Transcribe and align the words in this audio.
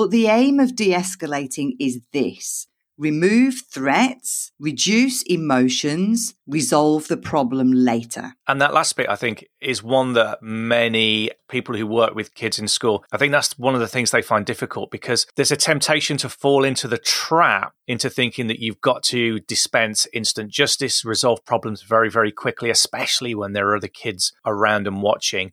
But 0.00 0.12
the 0.12 0.28
aim 0.28 0.60
of 0.60 0.76
de 0.76 0.94
escalating 0.94 1.72
is 1.78 2.00
this 2.10 2.66
remove 2.96 3.60
threats, 3.70 4.50
reduce 4.58 5.22
emotions, 5.24 6.34
resolve 6.46 7.06
the 7.08 7.18
problem 7.18 7.70
later. 7.70 8.32
And 8.48 8.62
that 8.62 8.72
last 8.72 8.96
bit, 8.96 9.10
I 9.10 9.16
think, 9.16 9.44
is 9.60 9.82
one 9.82 10.14
that 10.14 10.42
many 10.42 11.32
people 11.50 11.76
who 11.76 11.86
work 11.86 12.14
with 12.14 12.34
kids 12.34 12.58
in 12.58 12.66
school, 12.66 13.04
I 13.12 13.18
think 13.18 13.32
that's 13.32 13.58
one 13.58 13.74
of 13.74 13.80
the 13.80 13.88
things 13.88 14.10
they 14.10 14.22
find 14.22 14.46
difficult 14.46 14.90
because 14.90 15.26
there's 15.36 15.52
a 15.52 15.56
temptation 15.56 16.16
to 16.18 16.30
fall 16.30 16.64
into 16.64 16.88
the 16.88 16.96
trap 16.96 17.74
into 17.86 18.08
thinking 18.08 18.46
that 18.46 18.60
you've 18.60 18.80
got 18.80 19.02
to 19.02 19.40
dispense 19.40 20.06
instant 20.14 20.50
justice, 20.50 21.04
resolve 21.04 21.44
problems 21.44 21.82
very, 21.82 22.08
very 22.08 22.32
quickly, 22.32 22.70
especially 22.70 23.34
when 23.34 23.52
there 23.52 23.68
are 23.68 23.76
other 23.76 23.86
kids 23.86 24.32
around 24.46 24.86
and 24.86 25.02
watching. 25.02 25.52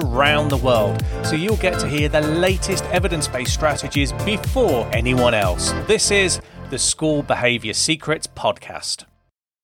the 0.01 0.59
world, 0.63 1.03
so 1.23 1.35
you'll 1.35 1.57
get 1.57 1.79
to 1.79 1.87
hear 1.87 2.09
the 2.09 2.21
latest 2.21 2.83
evidence 2.85 3.27
based 3.27 3.53
strategies 3.53 4.11
before 4.25 4.89
anyone 4.91 5.33
else. 5.33 5.71
This 5.87 6.11
is 6.11 6.41
the 6.69 6.79
School 6.79 7.21
Behaviour 7.23 7.73
Secrets 7.73 8.27
Podcast. 8.27 9.05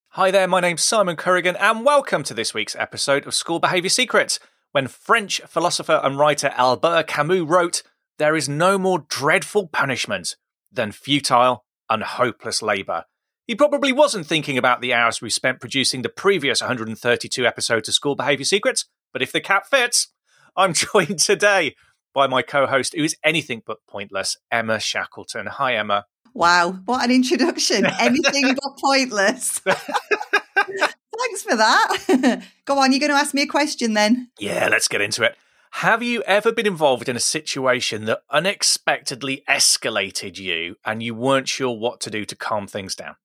Hi 0.10 0.32
there, 0.32 0.48
my 0.48 0.60
name's 0.60 0.84
Simon 0.84 1.16
Corrigan, 1.16 1.56
and 1.56 1.86
welcome 1.86 2.24
to 2.24 2.34
this 2.34 2.54
week's 2.54 2.76
episode 2.76 3.26
of 3.26 3.34
School 3.34 3.60
Behaviour 3.60 3.90
Secrets. 3.90 4.40
When 4.72 4.88
French 4.88 5.42
philosopher 5.48 6.02
and 6.04 6.18
writer 6.18 6.52
Albert 6.56 7.08
Camus 7.08 7.42
wrote, 7.42 7.84
There 8.18 8.36
is 8.36 8.48
no 8.48 8.78
more 8.78 9.06
dreadful 9.10 9.68
punishment 9.68 10.36
than 10.72 10.92
futile 10.92 11.66
and 11.90 12.04
hopeless 12.04 12.62
labour. 12.62 13.06
He 13.48 13.56
probably 13.56 13.94
wasn't 13.94 14.28
thinking 14.28 14.58
about 14.58 14.82
the 14.82 14.94
hours 14.94 15.22
we 15.22 15.30
spent 15.30 15.62
producing 15.62 16.02
the 16.02 16.10
previous 16.10 16.62
132 16.62 17.46
episodes 17.46 17.88
of 17.88 17.96
School 17.96 18.16
Behaviour 18.16 18.46
Secrets, 18.46 18.86
but 19.14 19.22
if 19.22 19.32
the 19.32 19.40
cap 19.40 19.66
fits, 19.68 20.10
I'm 20.58 20.74
joined 20.74 21.20
today 21.20 21.76
by 22.14 22.28
my 22.28 22.42
co 22.42 22.66
host, 22.66 22.96
who 22.96 23.04
is 23.04 23.16
anything 23.24 23.62
but 23.66 23.78
pointless, 23.88 24.36
Emma 24.52 24.80
Shackleton. 24.80 25.46
Hi, 25.46 25.76
Emma. 25.76 26.06
Wow, 26.34 26.80
what 26.86 27.04
an 27.06 27.12
introduction. 27.12 27.86
Anything 28.00 28.54
but 28.54 28.78
pointless. 28.80 29.58
Thanks 29.60 31.42
for 31.42 31.56
that. 31.56 32.44
Go 32.66 32.78
on, 32.78 32.92
you're 32.92 33.00
going 33.00 33.12
to 33.12 33.18
ask 33.18 33.34
me 33.34 33.42
a 33.42 33.48
question 33.48 33.96
then. 33.96 34.30
Yeah, 34.40 34.68
let's 34.70 34.88
get 34.88 35.02
into 35.02 35.24
it. 35.24 35.36
Have 35.72 36.04
you 36.04 36.22
ever 36.24 36.52
been 36.52 36.68
involved 36.68 37.10
in 37.10 37.16
a 37.16 37.20
situation 37.20 38.06
that 38.06 38.22
unexpectedly 38.30 39.44
escalated 39.50 40.38
you 40.38 40.76
and 40.86 41.02
you 41.02 41.16
weren't 41.16 41.48
sure 41.48 41.76
what 41.76 42.02
to 42.02 42.12
do 42.12 42.24
to 42.26 42.36
calm 42.36 42.68
things 42.68 42.94
down? 42.94 43.16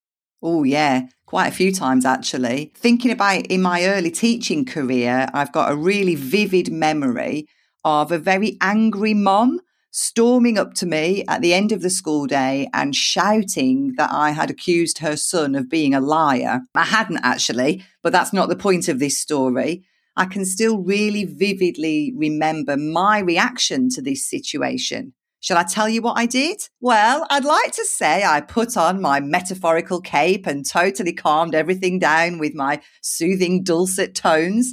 Oh, 0.43 0.63
yeah, 0.63 1.09
quite 1.33 1.49
a 1.49 1.57
few 1.57 1.73
times 1.73 2.05
actually. 2.05 2.71
Thinking 2.75 3.11
about 3.11 3.47
in 3.47 3.63
my 3.63 3.87
early 3.87 4.11
teaching 4.11 4.67
career, 4.67 5.27
I've 5.33 5.51
got 5.51 5.73
a 5.73 5.75
really 5.75 6.15
vivid 6.15 6.71
memory 6.71 7.47
of 7.87 8.13
a 8.13 8.19
very 8.19 8.59
angry 8.61 9.15
mom 9.15 9.61
storming 9.91 10.59
up 10.59 10.75
to 10.75 10.85
me 10.85 11.25
at 11.29 11.41
the 11.41 11.55
end 11.55 11.73
of 11.73 11.81
the 11.81 11.89
school 11.89 12.27
day 12.27 12.69
and 12.75 12.95
shouting 12.95 13.95
that 13.97 14.11
I 14.13 14.33
had 14.33 14.51
accused 14.51 14.99
her 14.99 15.17
son 15.17 15.55
of 15.55 15.71
being 15.71 15.95
a 15.95 16.03
liar. 16.03 16.61
I 16.75 16.85
hadn't 16.85 17.21
actually, 17.23 17.83
but 18.03 18.13
that's 18.13 18.35
not 18.35 18.51
the 18.51 18.55
point 18.67 18.89
of 18.89 18.99
this 18.99 19.17
story. 19.17 19.85
I 20.15 20.27
can 20.27 20.45
still 20.45 20.81
really 20.81 21.25
vividly 21.25 22.13
remember 22.15 22.77
my 22.77 23.21
reaction 23.21 23.89
to 23.95 24.03
this 24.03 24.29
situation. 24.29 25.15
Shall 25.43 25.59
I 25.59 25.65
tell 25.65 25.89
you 25.89 26.03
what 26.03 26.17
I 26.17 26.27
did? 26.27 26.69
Well, 26.81 27.27
I'd 27.29 27.45
like 27.45 27.73
to 27.73 27.85
say 27.85 28.23
I 28.23 28.41
put 28.41 28.77
on 28.77 29.03
my 29.03 29.19
metaphorical 29.19 30.01
cape 30.01 30.47
and 30.47 30.65
totally 30.65 31.13
calmed 31.13 31.53
everything 31.53 31.99
down 31.99 32.39
with 32.39 32.55
my 32.55 32.81
soothing 33.01 33.65
dulcet 33.65 34.15
tones. 34.15 34.73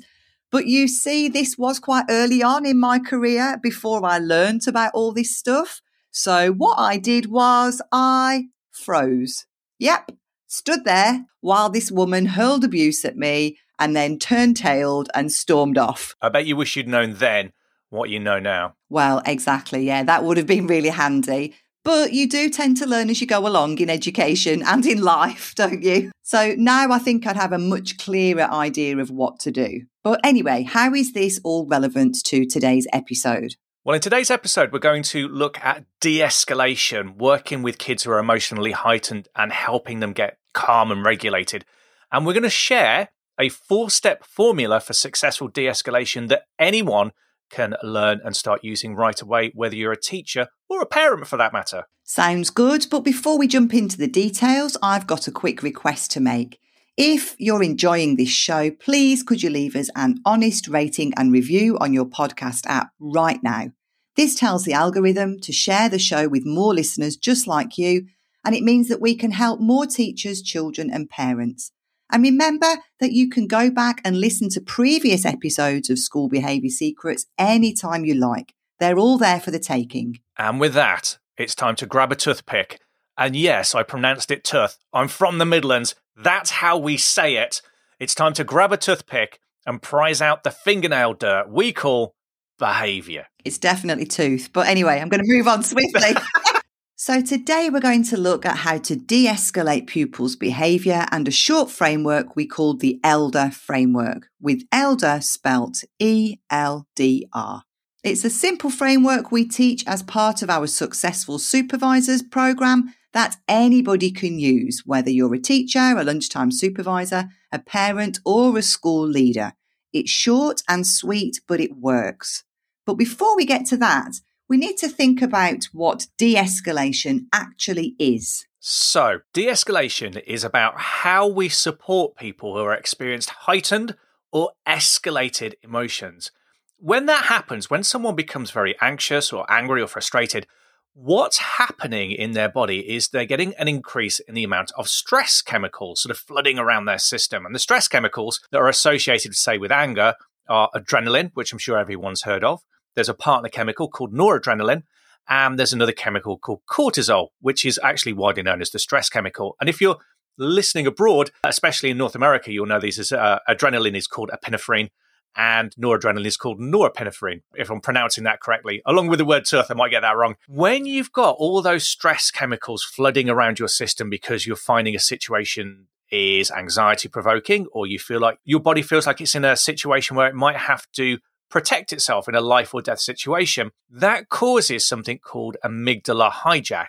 But 0.51 0.67
you 0.67 0.87
see, 0.87 1.27
this 1.27 1.57
was 1.57 1.79
quite 1.79 2.05
early 2.07 2.43
on 2.43 2.67
in 2.67 2.79
my 2.79 2.99
career 2.99 3.57
before 3.63 4.05
I 4.05 4.19
learnt 4.19 4.67
about 4.67 4.91
all 4.93 5.11
this 5.11 5.35
stuff. 5.35 5.81
So 6.11 6.51
what 6.51 6.77
I 6.77 6.97
did 6.97 7.31
was 7.31 7.81
I 7.91 8.49
froze. 8.69 9.47
Yep, 9.79 10.11
stood 10.45 10.85
there 10.85 11.25
while 11.41 11.71
this 11.71 11.91
woman 11.91 12.27
hurled 12.27 12.63
abuse 12.63 13.03
at 13.03 13.17
me 13.17 13.57
and 13.79 13.95
then 13.95 14.19
turned 14.19 14.57
tailed 14.57 15.09
and 15.15 15.31
stormed 15.31 15.79
off. 15.79 16.15
I 16.21 16.29
bet 16.29 16.45
you 16.45 16.55
wish 16.55 16.75
you'd 16.75 16.87
known 16.87 17.15
then 17.15 17.53
what 17.89 18.09
you 18.09 18.19
know 18.19 18.39
now. 18.39 18.75
Well, 18.89 19.21
exactly. 19.25 19.85
Yeah, 19.85 20.03
that 20.03 20.23
would 20.23 20.37
have 20.37 20.47
been 20.47 20.67
really 20.67 20.89
handy. 20.89 21.55
But 21.83 22.13
you 22.13 22.27
do 22.27 22.49
tend 22.49 22.77
to 22.77 22.85
learn 22.85 23.09
as 23.09 23.21
you 23.21 23.27
go 23.27 23.47
along 23.47 23.79
in 23.79 23.89
education 23.89 24.61
and 24.63 24.85
in 24.85 25.01
life, 25.01 25.53
don't 25.55 25.81
you? 25.81 26.11
So 26.23 26.53
now 26.57 26.91
I 26.91 26.99
think 26.99 27.25
I'd 27.25 27.35
have 27.35 27.53
a 27.53 27.57
much 27.57 27.97
clearer 27.97 28.43
idea 28.43 28.97
of 28.97 29.09
what 29.09 29.39
to 29.41 29.51
do. 29.51 29.83
But 30.03 30.19
anyway, 30.23 30.63
how 30.63 30.93
is 30.93 31.13
this 31.13 31.39
all 31.43 31.65
relevant 31.65 32.23
to 32.25 32.45
today's 32.45 32.87
episode? 32.93 33.55
Well, 33.83 33.95
in 33.95 34.01
today's 34.01 34.29
episode, 34.29 34.71
we're 34.71 34.79
going 34.79 35.03
to 35.03 35.27
look 35.29 35.57
at 35.63 35.85
de 36.01 36.19
escalation, 36.19 37.17
working 37.17 37.63
with 37.63 37.77
kids 37.77 38.03
who 38.03 38.11
are 38.11 38.19
emotionally 38.19 38.73
heightened 38.73 39.29
and 39.35 39.51
helping 39.51 39.99
them 39.99 40.13
get 40.13 40.37
calm 40.53 40.91
and 40.91 41.03
regulated. 41.03 41.65
And 42.11 42.25
we're 42.25 42.33
going 42.33 42.43
to 42.43 42.49
share 42.49 43.09
a 43.39 43.49
four 43.49 43.89
step 43.89 44.25
formula 44.25 44.79
for 44.81 44.93
successful 44.93 45.47
de 45.47 45.65
escalation 45.65 46.27
that 46.27 46.43
anyone 46.59 47.13
can 47.49 47.75
learn 47.83 48.21
and 48.23 48.35
start 48.35 48.63
using 48.63 48.95
right 48.95 49.21
away, 49.21 49.51
whether 49.53 49.75
you're 49.75 49.91
a 49.91 49.99
teacher 49.99 50.47
or 50.69 50.81
a 50.81 50.85
parent 50.85 51.27
for 51.27 51.37
that 51.37 51.53
matter. 51.53 51.85
Sounds 52.03 52.49
good. 52.49 52.87
But 52.89 53.01
before 53.01 53.37
we 53.37 53.47
jump 53.47 53.73
into 53.73 53.97
the 53.97 54.07
details, 54.07 54.77
I've 54.81 55.07
got 55.07 55.27
a 55.27 55.31
quick 55.31 55.61
request 55.61 56.11
to 56.11 56.19
make. 56.19 56.59
If 56.97 57.35
you're 57.37 57.63
enjoying 57.63 58.15
this 58.15 58.29
show, 58.29 58.71
please 58.71 59.23
could 59.23 59.41
you 59.41 59.49
leave 59.49 59.75
us 59.75 59.89
an 59.95 60.19
honest 60.25 60.67
rating 60.67 61.13
and 61.15 61.31
review 61.31 61.77
on 61.79 61.93
your 61.93 62.05
podcast 62.05 62.65
app 62.65 62.89
right 62.99 63.41
now? 63.41 63.71
This 64.15 64.35
tells 64.35 64.65
the 64.65 64.73
algorithm 64.73 65.39
to 65.39 65.53
share 65.53 65.87
the 65.87 65.99
show 65.99 66.27
with 66.27 66.45
more 66.45 66.73
listeners 66.73 67.15
just 67.15 67.47
like 67.47 67.77
you, 67.77 68.07
and 68.43 68.53
it 68.53 68.63
means 68.63 68.89
that 68.89 68.99
we 68.99 69.15
can 69.15 69.31
help 69.31 69.61
more 69.61 69.85
teachers, 69.85 70.41
children, 70.41 70.89
and 70.91 71.09
parents. 71.09 71.71
And 72.11 72.23
remember 72.23 72.75
that 72.99 73.11
you 73.11 73.29
can 73.29 73.47
go 73.47 73.69
back 73.69 74.01
and 74.03 74.19
listen 74.19 74.49
to 74.49 74.61
previous 74.61 75.25
episodes 75.25 75.89
of 75.89 75.99
School 75.99 76.27
Behaviour 76.27 76.69
Secrets 76.69 77.25
anytime 77.37 78.05
you 78.05 78.15
like. 78.15 78.53
They're 78.79 78.97
all 78.97 79.17
there 79.17 79.39
for 79.39 79.51
the 79.51 79.59
taking. 79.59 80.19
And 80.37 80.59
with 80.59 80.73
that, 80.73 81.17
it's 81.37 81.55
time 81.55 81.75
to 81.77 81.85
grab 81.85 82.11
a 82.11 82.15
toothpick. 82.15 82.79
And 83.17 83.35
yes, 83.35 83.75
I 83.75 83.83
pronounced 83.83 84.31
it 84.31 84.43
tooth. 84.43 84.77
I'm 84.93 85.09
from 85.09 85.37
the 85.37 85.45
Midlands. 85.45 85.95
That's 86.15 86.49
how 86.51 86.77
we 86.77 86.97
say 86.97 87.35
it. 87.35 87.61
It's 87.99 88.15
time 88.15 88.33
to 88.33 88.43
grab 88.43 88.71
a 88.71 88.77
toothpick 88.77 89.39
and 89.65 89.81
prize 89.81 90.21
out 90.21 90.43
the 90.43 90.51
fingernail 90.51 91.13
dirt 91.13 91.49
we 91.49 91.73
call 91.73 92.15
behaviour. 92.57 93.27
It's 93.43 93.57
definitely 93.57 94.05
tooth. 94.05 94.49
But 94.53 94.67
anyway, 94.67 94.99
I'm 94.99 95.09
going 95.09 95.23
to 95.23 95.31
move 95.31 95.47
on 95.47 95.63
swiftly. 95.63 96.15
So, 97.01 97.21
today 97.21 97.69
we're 97.69 97.79
going 97.79 98.03
to 98.03 98.17
look 98.17 98.45
at 98.45 98.57
how 98.57 98.77
to 98.79 98.93
de 98.97 99.25
escalate 99.25 99.87
pupils' 99.87 100.35
behaviour 100.35 101.05
and 101.13 101.29
a 101.29 101.31
short 101.31 101.71
framework 101.71 102.35
we 102.35 102.45
call 102.45 102.73
the 102.73 102.99
ELDR 103.05 103.53
framework, 103.53 104.27
with 104.41 104.69
ELDR 104.71 105.23
spelt 105.23 105.85
E 105.99 106.39
L 106.49 106.87
D 106.97 107.25
R. 107.31 107.63
It's 108.03 108.25
a 108.25 108.29
simple 108.29 108.69
framework 108.69 109.31
we 109.31 109.47
teach 109.47 109.87
as 109.87 110.03
part 110.03 110.41
of 110.41 110.49
our 110.49 110.67
Successful 110.67 111.39
Supervisors 111.39 112.21
programme 112.21 112.93
that 113.13 113.37
anybody 113.47 114.11
can 114.11 114.37
use, 114.37 114.83
whether 114.85 115.09
you're 115.09 115.33
a 115.35 115.39
teacher, 115.39 115.95
a 115.97 116.03
lunchtime 116.03 116.51
supervisor, 116.51 117.29
a 117.49 117.59
parent, 117.59 118.19
or 118.25 118.57
a 118.57 118.61
school 118.61 119.07
leader. 119.07 119.53
It's 119.93 120.11
short 120.11 120.63
and 120.67 120.85
sweet, 120.85 121.39
but 121.47 121.61
it 121.61 121.77
works. 121.77 122.43
But 122.85 122.95
before 122.95 123.37
we 123.37 123.45
get 123.45 123.65
to 123.67 123.77
that, 123.77 124.19
we 124.49 124.57
need 124.57 124.77
to 124.77 124.89
think 124.89 125.21
about 125.21 125.65
what 125.71 126.07
de 126.17 126.35
escalation 126.35 127.27
actually 127.31 127.95
is. 127.99 128.47
So, 128.59 129.19
de 129.31 129.45
escalation 129.45 130.21
is 130.25 130.43
about 130.43 130.73
how 130.77 131.27
we 131.27 131.47
support 131.47 132.17
people 132.17 132.55
who 132.55 132.63
are 132.63 132.73
experienced 132.73 133.29
heightened 133.29 133.95
or 134.33 134.51
escalated 134.67 135.53
emotions. 135.63 136.31
When 136.77 137.05
that 137.05 137.25
happens, 137.25 137.69
when 137.69 137.83
someone 137.83 138.15
becomes 138.15 138.51
very 138.51 138.75
anxious 138.81 139.31
or 139.31 139.49
angry 139.49 139.81
or 139.81 139.87
frustrated, 139.87 140.47
what's 140.93 141.37
happening 141.37 142.11
in 142.11 142.31
their 142.31 142.49
body 142.49 142.79
is 142.93 143.09
they're 143.09 143.25
getting 143.25 143.53
an 143.55 143.67
increase 143.67 144.19
in 144.19 144.33
the 144.33 144.43
amount 144.43 144.71
of 144.77 144.89
stress 144.89 145.41
chemicals 145.41 146.01
sort 146.01 146.11
of 146.11 146.17
flooding 146.17 146.57
around 146.57 146.85
their 146.85 146.97
system. 146.97 147.45
And 147.45 147.53
the 147.53 147.59
stress 147.59 147.87
chemicals 147.87 148.41
that 148.51 148.57
are 148.57 148.67
associated, 148.67 149.35
say, 149.35 149.57
with 149.57 149.71
anger 149.71 150.15
are 150.49 150.69
adrenaline, 150.75 151.31
which 151.33 151.53
I'm 151.53 151.59
sure 151.59 151.77
everyone's 151.77 152.23
heard 152.23 152.43
of, 152.43 152.61
there's 152.95 153.09
a 153.09 153.13
partner 153.13 153.49
chemical 153.49 153.87
called 153.87 154.13
noradrenaline, 154.13 154.83
And 155.27 155.59
there's 155.59 155.73
another 155.73 155.91
chemical 155.91 156.37
called 156.37 156.61
cortisol, 156.69 157.27
which 157.39 157.63
is 157.63 157.79
actually 157.83 158.13
widely 158.13 158.43
known 158.43 158.61
as 158.61 158.71
the 158.71 158.79
stress 158.79 159.09
chemical. 159.09 159.55
And 159.59 159.69
if 159.69 159.79
you're 159.79 159.97
listening 160.37 160.87
abroad, 160.87 161.31
especially 161.43 161.91
in 161.91 161.97
North 161.97 162.15
America, 162.15 162.51
you'll 162.51 162.65
know 162.65 162.79
these 162.79 162.97
as 162.97 163.11
uh, 163.11 163.39
adrenaline 163.47 163.95
is 163.95 164.07
called 164.07 164.31
epinephrine 164.31 164.89
and 165.35 165.75
noradrenaline 165.75 166.25
is 166.25 166.37
called 166.37 166.59
norepinephrine, 166.59 167.41
if 167.55 167.69
I'm 167.69 167.81
pronouncing 167.81 168.23
that 168.23 168.41
correctly. 168.41 168.81
Along 168.85 169.07
with 169.07 169.19
the 169.19 169.25
word 169.25 169.45
tooth, 169.45 169.67
I 169.69 169.75
might 169.75 169.91
get 169.91 170.01
that 170.01 170.17
wrong. 170.17 170.35
When 170.47 170.85
you've 170.85 171.11
got 171.11 171.35
all 171.37 171.61
those 171.61 171.87
stress 171.87 172.31
chemicals 172.31 172.83
flooding 172.83 173.29
around 173.29 173.59
your 173.59 173.67
system 173.67 174.09
because 174.09 174.47
you're 174.47 174.55
finding 174.55 174.95
a 174.95 174.99
situation 174.99 175.87
is 176.11 176.49
anxiety 176.49 177.07
provoking, 177.07 177.67
or 177.71 177.85
you 177.85 177.99
feel 177.99 178.19
like 178.19 178.39
your 178.43 178.59
body 178.59 178.81
feels 178.81 179.05
like 179.05 179.21
it's 179.21 179.35
in 179.35 179.45
a 179.45 179.55
situation 179.55 180.17
where 180.17 180.27
it 180.27 180.33
might 180.33 180.57
have 180.57 180.87
to 180.93 181.19
protect 181.49 181.91
itself 181.91 182.27
in 182.27 182.35
a 182.35 182.41
life 182.41 182.73
or 182.73 182.81
death 182.81 182.99
situation, 182.99 183.71
that 183.89 184.29
causes 184.29 184.87
something 184.87 185.19
called 185.19 185.57
amygdala 185.63 186.31
hijack. 186.31 186.87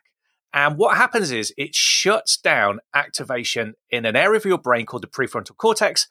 And 0.52 0.76
what 0.76 0.96
happens 0.96 1.30
is 1.30 1.54
it 1.56 1.74
shuts 1.74 2.36
down 2.36 2.80
activation 2.94 3.74
in 3.90 4.04
an 4.04 4.16
area 4.16 4.36
of 4.36 4.44
your 4.44 4.58
brain 4.58 4.86
called 4.86 5.02
the 5.02 5.08
prefrontal 5.08 5.56
cortex. 5.56 6.08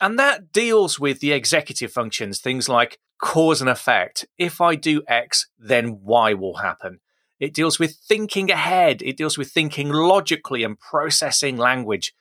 And 0.00 0.18
that 0.18 0.52
deals 0.52 0.98
with 0.98 1.20
the 1.20 1.32
executive 1.32 1.92
functions, 1.92 2.40
things 2.40 2.68
like 2.68 2.98
cause 3.20 3.60
and 3.60 3.70
effect. 3.70 4.26
If 4.38 4.60
I 4.60 4.74
do 4.74 5.02
X, 5.06 5.48
then 5.58 6.00
Y 6.02 6.34
will 6.34 6.56
happen. 6.56 7.00
It 7.40 7.54
deals 7.54 7.78
with 7.78 7.96
thinking 7.96 8.50
ahead. 8.50 9.02
It 9.02 9.16
deals 9.16 9.36
with 9.36 9.50
thinking 9.50 9.88
logically 9.88 10.62
and 10.62 10.78
processing 10.78 11.56
language. 11.56 12.14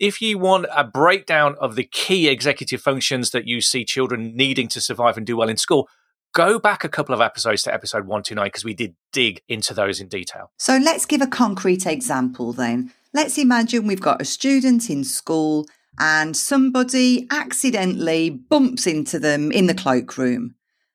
If 0.00 0.22
you 0.22 0.38
want 0.38 0.64
a 0.74 0.82
breakdown 0.82 1.56
of 1.60 1.74
the 1.76 1.84
key 1.84 2.26
executive 2.26 2.80
functions 2.80 3.32
that 3.32 3.46
you 3.46 3.60
see 3.60 3.84
children 3.84 4.34
needing 4.34 4.66
to 4.68 4.80
survive 4.80 5.18
and 5.18 5.26
do 5.26 5.36
well 5.36 5.50
in 5.50 5.58
school, 5.58 5.90
go 6.32 6.58
back 6.58 6.84
a 6.84 6.88
couple 6.88 7.14
of 7.14 7.20
episodes 7.20 7.62
to 7.64 7.74
episode 7.74 8.06
129 8.06 8.46
because 8.46 8.64
we 8.64 8.72
did 8.72 8.94
dig 9.12 9.42
into 9.46 9.74
those 9.74 10.00
in 10.00 10.08
detail. 10.08 10.52
So 10.56 10.78
let's 10.78 11.04
give 11.04 11.20
a 11.20 11.26
concrete 11.26 11.84
example 11.84 12.54
then. 12.54 12.94
Let's 13.12 13.36
imagine 13.36 13.86
we've 13.86 14.00
got 14.00 14.22
a 14.22 14.24
student 14.24 14.88
in 14.88 15.04
school 15.04 15.66
and 15.98 16.34
somebody 16.34 17.26
accidentally 17.30 18.30
bumps 18.30 18.86
into 18.86 19.18
them 19.18 19.52
in 19.52 19.66
the 19.66 19.74
cloakroom. 19.74 20.54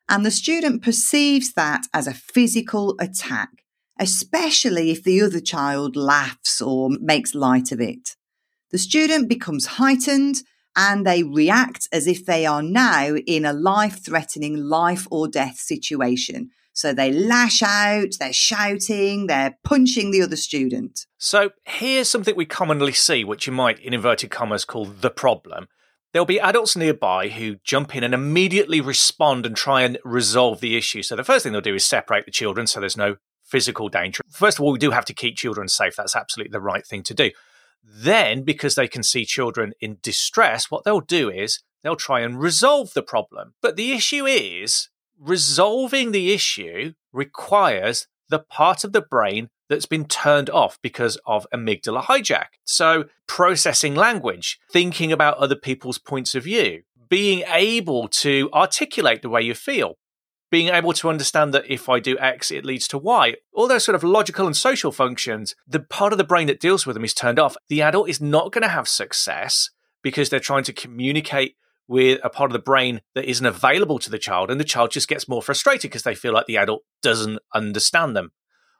And 0.09 0.25
the 0.25 0.31
student 0.31 0.81
perceives 0.81 1.53
that 1.53 1.85
as 1.93 2.07
a 2.07 2.13
physical 2.15 2.95
attack, 2.99 3.49
especially 3.99 4.89
if 4.89 5.03
the 5.03 5.21
other 5.21 5.41
child 5.41 5.95
laughs 5.95 6.59
or 6.59 6.89
makes 6.99 7.35
light 7.35 7.71
of 7.71 7.79
it. 7.79 8.15
The 8.75 8.79
student 8.79 9.29
becomes 9.29 9.65
heightened 9.65 10.43
and 10.75 11.07
they 11.07 11.23
react 11.23 11.87
as 11.93 12.07
if 12.07 12.25
they 12.25 12.45
are 12.45 12.61
now 12.61 13.15
in 13.25 13.45
a 13.45 13.53
life 13.53 14.03
threatening 14.03 14.57
life 14.57 15.07
or 15.09 15.29
death 15.29 15.55
situation. 15.59 16.49
So 16.73 16.93
they 16.93 17.09
lash 17.13 17.63
out, 17.63 18.17
they're 18.19 18.33
shouting, 18.33 19.27
they're 19.27 19.57
punching 19.63 20.11
the 20.11 20.21
other 20.21 20.35
student. 20.35 21.05
So 21.17 21.51
here's 21.63 22.09
something 22.09 22.35
we 22.35 22.45
commonly 22.45 22.91
see, 22.91 23.23
which 23.23 23.47
you 23.47 23.53
might, 23.53 23.79
in 23.79 23.93
inverted 23.93 24.29
commas, 24.29 24.65
call 24.65 24.83
the 24.83 25.09
problem. 25.09 25.69
There'll 26.11 26.25
be 26.25 26.41
adults 26.41 26.75
nearby 26.75 27.29
who 27.29 27.55
jump 27.63 27.95
in 27.95 28.03
and 28.03 28.13
immediately 28.13 28.81
respond 28.81 29.45
and 29.45 29.55
try 29.55 29.83
and 29.83 29.97
resolve 30.03 30.59
the 30.59 30.75
issue. 30.75 31.01
So 31.01 31.15
the 31.15 31.23
first 31.23 31.43
thing 31.43 31.53
they'll 31.53 31.61
do 31.61 31.75
is 31.75 31.85
separate 31.85 32.25
the 32.25 32.31
children 32.31 32.67
so 32.67 32.81
there's 32.81 32.97
no 32.97 33.15
physical 33.41 33.87
danger. 33.87 34.21
First 34.29 34.59
of 34.59 34.65
all, 34.65 34.73
we 34.73 34.79
do 34.79 34.91
have 34.91 35.05
to 35.05 35.13
keep 35.13 35.37
children 35.37 35.69
safe. 35.69 35.95
That's 35.95 36.13
absolutely 36.13 36.51
the 36.51 36.59
right 36.59 36.85
thing 36.85 37.03
to 37.03 37.13
do. 37.13 37.31
Then, 37.87 38.43
because 38.43 38.75
they 38.75 38.87
can 38.87 39.03
see 39.03 39.25
children 39.25 39.73
in 39.79 39.97
distress, 40.01 40.71
what 40.71 40.83
they'll 40.83 40.99
do 40.99 41.29
is 41.29 41.61
they'll 41.83 41.95
try 41.95 42.21
and 42.21 42.39
resolve 42.39 42.93
the 42.93 43.03
problem. 43.03 43.53
But 43.61 43.75
the 43.75 43.91
issue 43.91 44.25
is 44.25 44.89
resolving 45.19 46.11
the 46.11 46.33
issue 46.33 46.93
requires 47.13 48.07
the 48.29 48.39
part 48.39 48.83
of 48.83 48.91
the 48.91 49.01
brain 49.01 49.49
that's 49.69 49.85
been 49.85 50.05
turned 50.05 50.49
off 50.49 50.79
because 50.81 51.17
of 51.25 51.47
amygdala 51.53 52.03
hijack. 52.03 52.47
So, 52.63 53.05
processing 53.27 53.95
language, 53.95 54.59
thinking 54.71 55.11
about 55.11 55.37
other 55.37 55.55
people's 55.55 55.97
points 55.97 56.35
of 56.35 56.43
view, 56.43 56.81
being 57.09 57.43
able 57.47 58.07
to 58.07 58.49
articulate 58.53 59.21
the 59.21 59.29
way 59.29 59.41
you 59.41 59.53
feel, 59.53 59.97
being 60.55 60.69
able 60.69 60.93
to 60.93 61.09
understand 61.09 61.53
that 61.53 61.69
if 61.69 61.89
I 61.89 61.99
do 61.99 62.17
X, 62.17 62.49
it 62.49 62.63
leads 62.63 62.87
to 62.87 62.97
Y. 62.97 63.35
All 63.53 63.67
those 63.67 63.83
sort 63.83 63.93
of 63.93 64.05
logical 64.05 64.45
and 64.45 64.55
social 64.55 64.93
functions, 64.93 65.53
the 65.67 65.81
part 65.81 66.13
of 66.13 66.17
the 66.17 66.23
brain 66.23 66.47
that 66.47 66.61
deals 66.61 66.85
with 66.85 66.93
them 66.93 67.03
is 67.03 67.13
turned 67.13 67.39
off. 67.39 67.57
The 67.67 67.81
adult 67.81 68.07
is 68.07 68.21
not 68.21 68.53
going 68.53 68.61
to 68.61 68.69
have 68.69 68.87
success 68.87 69.69
because 70.01 70.29
they're 70.29 70.39
trying 70.39 70.63
to 70.63 70.71
communicate 70.71 71.57
with 71.89 72.21
a 72.23 72.29
part 72.29 72.51
of 72.51 72.53
the 72.53 72.59
brain 72.59 73.01
that 73.15 73.25
isn't 73.25 73.45
available 73.45 73.99
to 73.99 74.09
the 74.09 74.17
child, 74.17 74.49
and 74.49 74.57
the 74.57 74.63
child 74.63 74.91
just 74.91 75.09
gets 75.09 75.27
more 75.27 75.41
frustrated 75.41 75.91
because 75.91 76.03
they 76.03 76.15
feel 76.15 76.31
like 76.31 76.45
the 76.45 76.55
adult 76.55 76.83
doesn't 77.03 77.39
understand 77.53 78.15
them. 78.15 78.31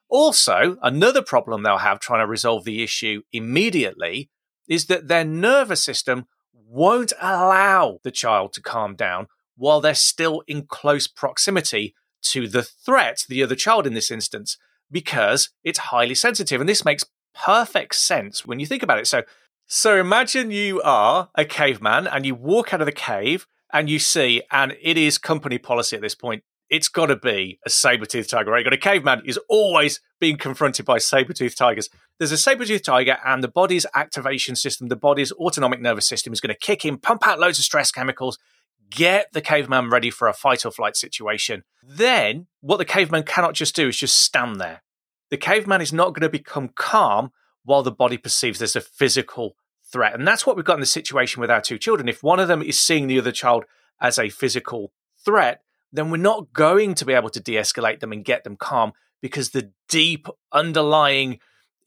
Also, 0.08 0.78
another 0.82 1.22
problem 1.22 1.64
they'll 1.64 1.80
have 1.80 2.00
trying 2.00 2.22
to 2.22 2.26
resolve 2.26 2.64
the 2.64 2.84
issue 2.84 3.22
immediately 3.34 4.30
is 4.70 4.86
that 4.86 5.10
their 5.10 5.26
nervous 5.26 5.84
system 5.84 6.28
won't 6.54 7.12
allow 7.20 8.00
the 8.06 8.12
child 8.12 8.54
to 8.54 8.62
calm 8.62 8.96
down 8.96 9.28
while 9.56 9.82
they're 9.82 9.94
still 9.94 10.44
in 10.48 10.66
close 10.68 11.08
proximity 11.08 11.94
to 12.24 12.48
the 12.48 12.64
threat, 12.64 13.24
the 13.30 13.44
other 13.44 13.56
child 13.56 13.86
in 13.86 13.94
this 13.94 14.12
instance, 14.12 14.58
because 14.92 15.50
it's 15.64 15.80
highly 15.80 16.16
sensitive. 16.16 16.60
And 16.60 16.70
this 16.70 16.86
makes 16.86 17.06
perfect 17.34 17.96
sense 17.96 18.46
when 18.46 18.60
you 18.60 18.66
think 18.66 18.84
about 18.84 19.00
it. 19.00 19.08
So, 19.08 19.24
so 19.68 19.98
imagine 20.00 20.52
you 20.52 20.82
are 20.82 21.30
a 21.36 21.46
caveman 21.46 22.08
and 22.08 22.26
you 22.26 22.36
walk 22.36 22.74
out 22.74 22.82
of 22.82 22.86
the 22.86 22.92
cave 22.92 23.48
and 23.74 23.90
you 23.90 24.00
see, 24.00 24.42
and 24.52 24.76
it 24.82 24.98
is 24.98 25.18
company 25.18 25.58
policy 25.58 25.96
at 25.96 26.02
this 26.02 26.16
point. 26.16 26.44
It's 26.70 26.88
got 26.88 27.08
to 27.08 27.16
be 27.16 27.60
a 27.66 27.70
saber-toothed 27.70 28.30
tiger, 28.30 28.50
right? 28.50 28.60
You 28.60 28.64
got 28.64 28.74
a 28.74 28.78
caveman 28.78 29.22
is 29.26 29.40
always 29.50 30.02
being 30.20 30.38
confronted 30.38 30.86
by 30.86 30.98
saber-toothed 30.98 31.58
tigers. 31.58 31.90
There's 32.18 32.32
a 32.32 32.38
saber-toothed 32.38 32.86
tiger, 32.86 33.18
and 33.24 33.44
the 33.44 33.48
body's 33.48 33.86
activation 33.94 34.56
system, 34.56 34.88
the 34.88 34.96
body's 34.96 35.32
autonomic 35.34 35.80
nervous 35.80 36.08
system, 36.08 36.34
is 36.34 36.42
going 36.42 36.54
to 36.54 36.60
kick 36.60 36.84
in, 36.86 36.98
pump 36.98 37.28
out 37.28 37.40
loads 37.40 37.60
of 37.60 37.66
stress 37.66 37.92
chemicals, 37.92 38.40
get 38.90 39.32
the 39.34 39.42
caveman 39.42 39.90
ready 39.90 40.10
for 40.10 40.28
a 40.28 40.34
fight 40.34 40.66
or 40.66 40.72
flight 40.72 40.96
situation. 40.96 41.64
Then, 41.84 42.48
what 42.62 42.78
the 42.78 42.86
caveman 42.86 43.24
cannot 43.24 43.54
just 43.54 43.76
do 43.76 43.88
is 43.88 43.98
just 43.98 44.20
stand 44.20 44.60
there. 44.60 44.82
The 45.30 45.38
caveman 45.38 45.82
is 45.82 45.94
not 45.94 46.10
going 46.10 46.22
to 46.22 46.30
become 46.30 46.70
calm 46.76 47.32
while 47.64 47.84
the 47.84 47.92
body 47.92 48.18
perceives 48.18 48.60
there's 48.60 48.76
a 48.76 48.82
physical 48.82 49.56
threat. 49.92 50.14
And 50.14 50.28
that's 50.28 50.46
what 50.46 50.56
we've 50.56 50.66
got 50.66 50.76
in 50.76 50.82
the 50.82 50.86
situation 50.86 51.42
with 51.42 51.52
our 51.52 51.62
two 51.62 51.78
children. 51.78 52.08
If 52.08 52.24
one 52.24 52.40
of 52.40 52.48
them 52.48 52.62
is 52.62 52.80
seeing 52.80 53.08
the 53.08 53.20
other 53.20 53.32
child 53.32 53.66
as 54.00 54.20
a 54.20 54.30
physical 54.30 54.92
threat, 55.24 55.62
then 55.92 56.10
we're 56.10 56.18
not 56.18 56.54
going 56.54 56.94
to 56.96 57.06
be 57.06 57.14
able 57.14 57.30
to 57.30 57.40
de 57.40 57.54
escalate 57.54 58.00
them 58.00 58.12
and 58.12 58.26
get 58.26 58.44
them 58.44 58.58
calm 58.58 58.94
because 59.22 59.50
the 59.50 59.72
deep 59.90 60.28
underlying 60.52 61.40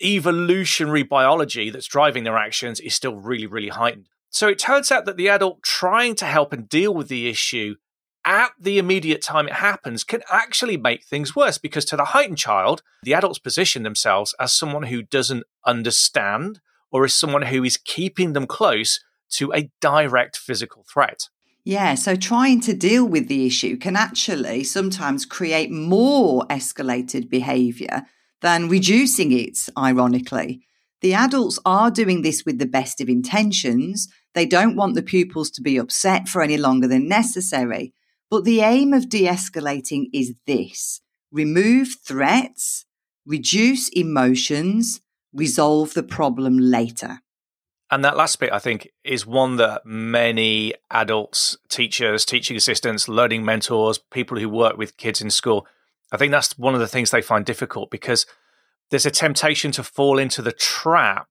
evolutionary 0.02 1.02
biology 1.02 1.70
that's 1.70 1.86
driving 1.86 2.24
their 2.24 2.36
actions 2.36 2.80
is 2.80 2.94
still 2.94 3.16
really, 3.16 3.46
really 3.46 3.68
heightened. 3.68 4.08
So 4.30 4.48
it 4.48 4.58
turns 4.58 4.92
out 4.92 5.04
that 5.06 5.16
the 5.16 5.28
adult 5.28 5.62
trying 5.62 6.14
to 6.16 6.24
help 6.24 6.52
and 6.52 6.68
deal 6.68 6.92
with 6.94 7.08
the 7.08 7.28
issue 7.28 7.76
at 8.24 8.52
the 8.60 8.78
immediate 8.78 9.22
time 9.22 9.48
it 9.48 9.54
happens 9.54 10.04
can 10.04 10.22
actually 10.30 10.76
make 10.76 11.04
things 11.04 11.34
worse 11.34 11.56
because 11.56 11.84
to 11.86 11.96
the 11.96 12.06
heightened 12.06 12.36
child, 12.36 12.82
the 13.02 13.14
adults 13.14 13.38
position 13.38 13.84
themselves 13.84 14.34
as 14.38 14.52
someone 14.52 14.84
who 14.84 15.02
doesn't 15.02 15.44
understand 15.64 16.60
or 16.90 17.04
as 17.04 17.14
someone 17.14 17.42
who 17.42 17.64
is 17.64 17.78
keeping 17.78 18.34
them 18.34 18.46
close 18.46 19.00
to 19.30 19.52
a 19.52 19.70
direct 19.80 20.36
physical 20.36 20.84
threat. 20.92 21.28
Yeah, 21.64 21.94
so 21.94 22.16
trying 22.16 22.60
to 22.62 22.72
deal 22.72 23.06
with 23.06 23.28
the 23.28 23.46
issue 23.46 23.76
can 23.76 23.96
actually 23.96 24.64
sometimes 24.64 25.26
create 25.26 25.70
more 25.70 26.46
escalated 26.46 27.28
behavior 27.28 28.06
than 28.40 28.68
reducing 28.68 29.32
it, 29.32 29.58
ironically. 29.76 30.62
The 31.00 31.14
adults 31.14 31.58
are 31.64 31.90
doing 31.90 32.22
this 32.22 32.44
with 32.44 32.58
the 32.58 32.66
best 32.66 33.00
of 33.00 33.08
intentions. 33.08 34.08
They 34.38 34.46
don't 34.46 34.76
want 34.76 34.94
the 34.94 35.02
pupils 35.02 35.50
to 35.50 35.60
be 35.60 35.78
upset 35.78 36.28
for 36.28 36.42
any 36.42 36.56
longer 36.56 36.86
than 36.86 37.08
necessary. 37.08 37.92
But 38.30 38.44
the 38.44 38.60
aim 38.60 38.92
of 38.92 39.08
de 39.08 39.26
escalating 39.26 40.10
is 40.12 40.32
this 40.46 41.00
remove 41.32 41.96
threats, 42.06 42.86
reduce 43.26 43.88
emotions, 43.88 45.00
resolve 45.32 45.94
the 45.94 46.04
problem 46.04 46.56
later. 46.56 47.18
And 47.90 48.04
that 48.04 48.16
last 48.16 48.38
bit, 48.38 48.52
I 48.52 48.60
think, 48.60 48.92
is 49.02 49.26
one 49.26 49.56
that 49.56 49.84
many 49.84 50.72
adults, 50.88 51.56
teachers, 51.68 52.24
teaching 52.24 52.56
assistants, 52.56 53.08
learning 53.08 53.44
mentors, 53.44 53.98
people 53.98 54.38
who 54.38 54.48
work 54.48 54.78
with 54.78 54.96
kids 54.96 55.20
in 55.20 55.30
school, 55.30 55.66
I 56.12 56.16
think 56.16 56.30
that's 56.30 56.56
one 56.56 56.74
of 56.74 56.80
the 56.80 56.86
things 56.86 57.10
they 57.10 57.22
find 57.22 57.44
difficult 57.44 57.90
because 57.90 58.24
there's 58.90 59.04
a 59.04 59.10
temptation 59.10 59.72
to 59.72 59.82
fall 59.82 60.16
into 60.16 60.42
the 60.42 60.52
trap 60.52 61.26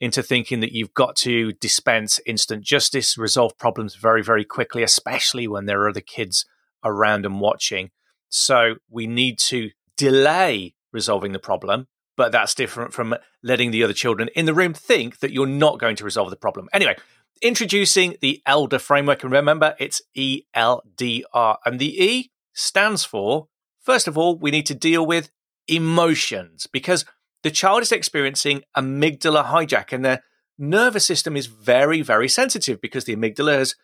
into 0.00 0.22
thinking 0.22 0.60
that 0.60 0.72
you've 0.72 0.94
got 0.94 1.16
to 1.16 1.52
dispense 1.52 2.20
instant 2.26 2.62
justice, 2.62 3.16
resolve 3.16 3.56
problems 3.58 3.94
very, 3.94 4.22
very 4.22 4.44
quickly, 4.44 4.82
especially 4.82 5.48
when 5.48 5.66
there 5.66 5.80
are 5.82 5.88
other 5.88 6.00
kids 6.00 6.44
around 6.84 7.24
and 7.24 7.40
watching. 7.40 7.90
So 8.28 8.76
we 8.90 9.06
need 9.06 9.38
to 9.40 9.70
delay 9.96 10.74
resolving 10.92 11.32
the 11.32 11.38
problem, 11.38 11.86
but 12.16 12.32
that's 12.32 12.54
different 12.54 12.92
from 12.92 13.14
letting 13.42 13.70
the 13.70 13.82
other 13.82 13.92
children 13.92 14.28
in 14.34 14.44
the 14.46 14.54
room 14.54 14.74
think 14.74 15.20
that 15.20 15.32
you're 15.32 15.46
not 15.46 15.78
going 15.78 15.96
to 15.96 16.04
resolve 16.04 16.30
the 16.30 16.36
problem. 16.36 16.68
Anyway, 16.72 16.96
introducing 17.42 18.16
the 18.20 18.42
ELDR 18.46 18.80
framework. 18.80 19.22
And 19.22 19.32
remember, 19.32 19.74
it's 19.78 20.02
E 20.14 20.42
L 20.54 20.82
D 20.96 21.24
R. 21.32 21.58
And 21.64 21.78
the 21.78 22.02
E 22.02 22.30
stands 22.52 23.04
for, 23.04 23.48
first 23.80 24.08
of 24.08 24.16
all, 24.16 24.38
we 24.38 24.50
need 24.50 24.66
to 24.66 24.74
deal 24.74 25.04
with 25.06 25.30
emotions 25.68 26.66
because 26.70 27.04
the 27.42 27.50
child 27.50 27.82
is 27.82 27.92
experiencing 27.92 28.62
amygdala 28.76 29.46
hijack 29.46 29.92
and 29.92 30.04
their 30.04 30.22
nervous 30.58 31.06
system 31.06 31.36
is 31.36 31.46
very, 31.46 32.02
very 32.02 32.28
sensitive 32.28 32.80
because 32.80 33.04
the 33.04 33.14
amygdala 33.14 33.58
has 33.58 33.74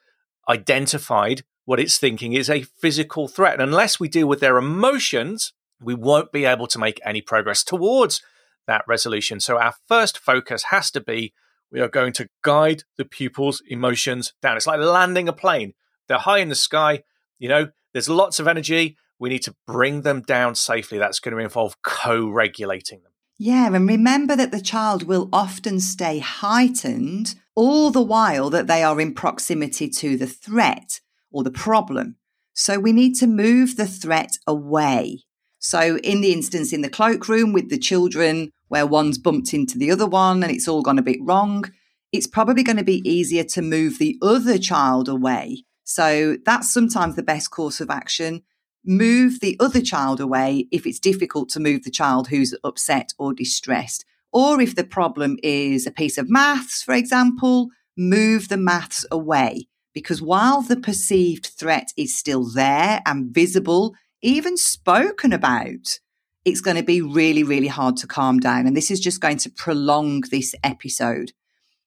identified 0.48 1.44
what 1.64 1.78
it's 1.78 1.98
thinking 1.98 2.32
is 2.32 2.50
a 2.50 2.62
physical 2.62 3.28
threat. 3.28 3.54
And 3.54 3.62
unless 3.62 4.00
we 4.00 4.08
deal 4.08 4.26
with 4.26 4.40
their 4.40 4.56
emotions, 4.56 5.52
we 5.80 5.94
won't 5.94 6.32
be 6.32 6.44
able 6.44 6.66
to 6.68 6.78
make 6.78 7.00
any 7.04 7.20
progress 7.20 7.62
towards 7.62 8.22
that 8.66 8.84
resolution. 8.88 9.40
So 9.40 9.58
our 9.58 9.74
first 9.86 10.18
focus 10.18 10.64
has 10.64 10.90
to 10.92 11.00
be 11.00 11.32
we 11.70 11.80
are 11.80 11.88
going 11.88 12.12
to 12.14 12.28
guide 12.42 12.82
the 12.98 13.04
pupil's 13.04 13.62
emotions 13.66 14.34
down. 14.42 14.56
It's 14.56 14.66
like 14.66 14.80
landing 14.80 15.28
a 15.28 15.32
plane. 15.32 15.72
They're 16.06 16.18
high 16.18 16.38
in 16.38 16.48
the 16.48 16.54
sky, 16.54 17.02
you 17.38 17.48
know, 17.48 17.68
there's 17.92 18.08
lots 18.08 18.40
of 18.40 18.48
energy. 18.48 18.96
We 19.18 19.28
need 19.28 19.42
to 19.42 19.54
bring 19.66 20.02
them 20.02 20.22
down 20.22 20.54
safely. 20.54 20.98
That's 20.98 21.20
going 21.20 21.36
to 21.36 21.42
involve 21.42 21.80
co 21.82 22.28
regulating 22.28 23.02
them. 23.02 23.11
Yeah, 23.44 23.74
and 23.74 23.88
remember 23.88 24.36
that 24.36 24.52
the 24.52 24.60
child 24.60 25.02
will 25.02 25.28
often 25.32 25.80
stay 25.80 26.20
heightened 26.20 27.34
all 27.56 27.90
the 27.90 28.00
while 28.00 28.50
that 28.50 28.68
they 28.68 28.84
are 28.84 29.00
in 29.00 29.14
proximity 29.14 29.88
to 29.88 30.16
the 30.16 30.28
threat 30.28 31.00
or 31.32 31.42
the 31.42 31.50
problem. 31.50 32.18
So 32.54 32.78
we 32.78 32.92
need 32.92 33.16
to 33.16 33.26
move 33.26 33.74
the 33.74 33.88
threat 33.88 34.38
away. 34.46 35.24
So, 35.58 35.98
in 36.04 36.20
the 36.20 36.32
instance 36.32 36.72
in 36.72 36.82
the 36.82 36.88
cloakroom 36.88 37.52
with 37.52 37.68
the 37.68 37.78
children 37.78 38.52
where 38.68 38.86
one's 38.86 39.18
bumped 39.18 39.52
into 39.52 39.76
the 39.76 39.90
other 39.90 40.06
one 40.06 40.44
and 40.44 40.52
it's 40.52 40.68
all 40.68 40.82
gone 40.82 41.00
a 41.00 41.02
bit 41.02 41.18
wrong, 41.20 41.64
it's 42.12 42.28
probably 42.28 42.62
going 42.62 42.76
to 42.76 42.84
be 42.84 43.02
easier 43.04 43.42
to 43.42 43.60
move 43.60 43.98
the 43.98 44.18
other 44.22 44.56
child 44.56 45.08
away. 45.08 45.64
So, 45.82 46.36
that's 46.44 46.72
sometimes 46.72 47.16
the 47.16 47.24
best 47.24 47.50
course 47.50 47.80
of 47.80 47.90
action. 47.90 48.44
Move 48.84 49.40
the 49.40 49.56
other 49.60 49.80
child 49.80 50.20
away 50.20 50.66
if 50.72 50.86
it's 50.86 50.98
difficult 50.98 51.48
to 51.50 51.60
move 51.60 51.84
the 51.84 51.90
child 51.90 52.28
who's 52.28 52.54
upset 52.64 53.12
or 53.18 53.32
distressed. 53.32 54.04
Or 54.32 54.60
if 54.60 54.74
the 54.74 54.84
problem 54.84 55.38
is 55.42 55.86
a 55.86 55.92
piece 55.92 56.18
of 56.18 56.30
maths, 56.30 56.82
for 56.82 56.94
example, 56.94 57.68
move 57.96 58.48
the 58.48 58.56
maths 58.56 59.04
away. 59.10 59.68
Because 59.94 60.22
while 60.22 60.62
the 60.62 60.76
perceived 60.76 61.46
threat 61.46 61.92
is 61.96 62.16
still 62.16 62.44
there 62.44 63.02
and 63.06 63.32
visible, 63.32 63.94
even 64.22 64.56
spoken 64.56 65.32
about, 65.32 66.00
it's 66.44 66.60
going 66.60 66.76
to 66.76 66.82
be 66.82 67.02
really, 67.02 67.44
really 67.44 67.68
hard 67.68 67.96
to 67.98 68.06
calm 68.06 68.40
down. 68.40 68.66
And 68.66 68.76
this 68.76 68.90
is 68.90 69.00
just 69.00 69.20
going 69.20 69.36
to 69.38 69.50
prolong 69.50 70.22
this 70.30 70.54
episode. 70.64 71.32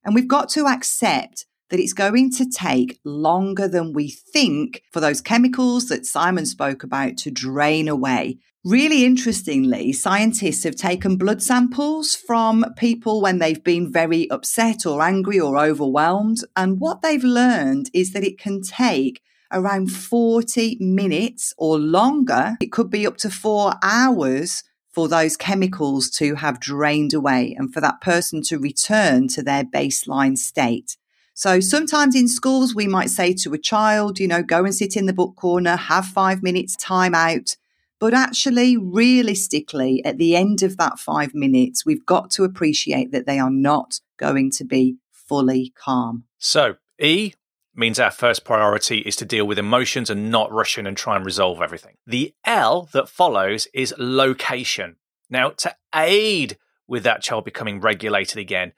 And 0.04 0.14
we've 0.14 0.28
got 0.28 0.50
to 0.50 0.68
accept 0.68 1.46
that 1.70 1.80
it's 1.80 1.94
going 1.94 2.32
to 2.32 2.50
take 2.50 3.00
longer 3.04 3.68
than 3.68 3.94
we 3.94 4.10
think 4.10 4.82
for 4.92 5.00
those 5.00 5.22
chemicals 5.22 5.88
that 5.88 6.06
Simon 6.06 6.46
spoke 6.46 6.84
about 6.84 7.18
to 7.18 7.32
drain 7.32 7.88
away. 7.88 8.38
Really 8.64 9.06
interestingly, 9.06 9.94
scientists 9.94 10.64
have 10.64 10.76
taken 10.76 11.18
blood 11.18 11.44
samples 11.44 12.16
from 12.16 12.66
people 12.76 13.22
when 13.22 13.38
they've 13.38 13.64
been 13.64 13.92
very 13.92 14.28
upset 14.32 14.88
or 14.88 15.04
angry 15.04 15.40
or 15.40 15.60
overwhelmed. 15.60 16.40
And 16.56 16.80
what 16.80 17.04
they've 17.04 17.24
learned 17.24 17.92
is 17.94 18.14
that 18.14 18.24
it 18.24 18.40
can 18.40 18.64
take 18.64 19.22
around 19.52 19.92
40 19.92 20.78
minutes 20.80 21.54
or 21.60 21.78
longer. 21.78 22.58
It 22.60 22.72
could 22.72 22.90
be 22.90 23.06
up 23.06 23.18
to 23.18 23.30
four 23.30 23.74
hours 23.84 24.64
for 24.92 25.08
those 25.08 25.38
chemicals 25.38 26.10
to 26.10 26.36
have 26.36 26.60
drained 26.60 27.14
away 27.14 27.56
and 27.58 27.72
for 27.72 27.82
that 27.82 28.02
person 28.02 28.42
to 28.44 28.58
return 28.58 29.28
to 29.28 29.44
their 29.44 29.64
baseline 29.64 30.38
state. 30.38 30.98
So 31.38 31.60
sometimes 31.60 32.16
in 32.16 32.30
schools, 32.30 32.74
we 32.74 32.88
might 32.88 33.10
say 33.10 33.34
to 33.34 33.54
a 33.54 33.58
child, 33.58 34.20
you 34.20 34.28
know, 34.28 34.42
go 34.42 34.64
and 34.64 34.74
sit 34.74 34.96
in 34.96 35.06
the 35.06 35.12
book 35.12 35.36
corner, 35.36 35.76
have 35.76 36.06
five 36.06 36.42
minutes 36.42 36.78
time 36.78 37.14
out. 37.14 37.58
But 38.00 38.14
actually, 38.14 38.78
realistically, 38.78 40.04
at 40.06 40.18
the 40.18 40.38
end 40.38 40.64
of 40.64 40.78
that 40.78 40.98
five 40.98 41.36
minutes, 41.36 41.86
we've 41.86 42.06
got 42.06 42.32
to 42.32 42.46
appreciate 42.46 43.12
that 43.12 43.26
they 43.26 43.38
are 43.38 43.52
not 43.52 44.00
going 44.18 44.50
to 44.52 44.64
be 44.64 44.96
fully 45.12 45.74
calm. 45.78 46.24
So, 46.38 46.76
E, 47.02 47.34
means 47.76 48.00
our 48.00 48.12
first 48.12 48.46
priority 48.46 49.00
is 49.00 49.18
to 49.18 49.26
deal 49.26 49.46
with 49.46 49.60
emotions 49.60 50.10
and 50.10 50.32
not 50.32 50.54
rush 50.54 50.78
in 50.78 50.88
and 50.88 50.96
try 50.96 51.18
and 51.18 51.26
resolve 51.26 51.62
everything. 51.62 51.98
The 52.08 52.34
L 52.46 52.88
that 52.94 53.10
follows 53.10 53.68
is 53.74 53.94
location. 53.98 54.96
Now, 55.30 55.50
to 55.50 55.76
aid 55.94 56.58
with 56.88 57.04
that 57.04 57.22
child 57.22 57.44
becoming 57.44 57.82
regulated 57.82 58.38
again, 58.38 58.72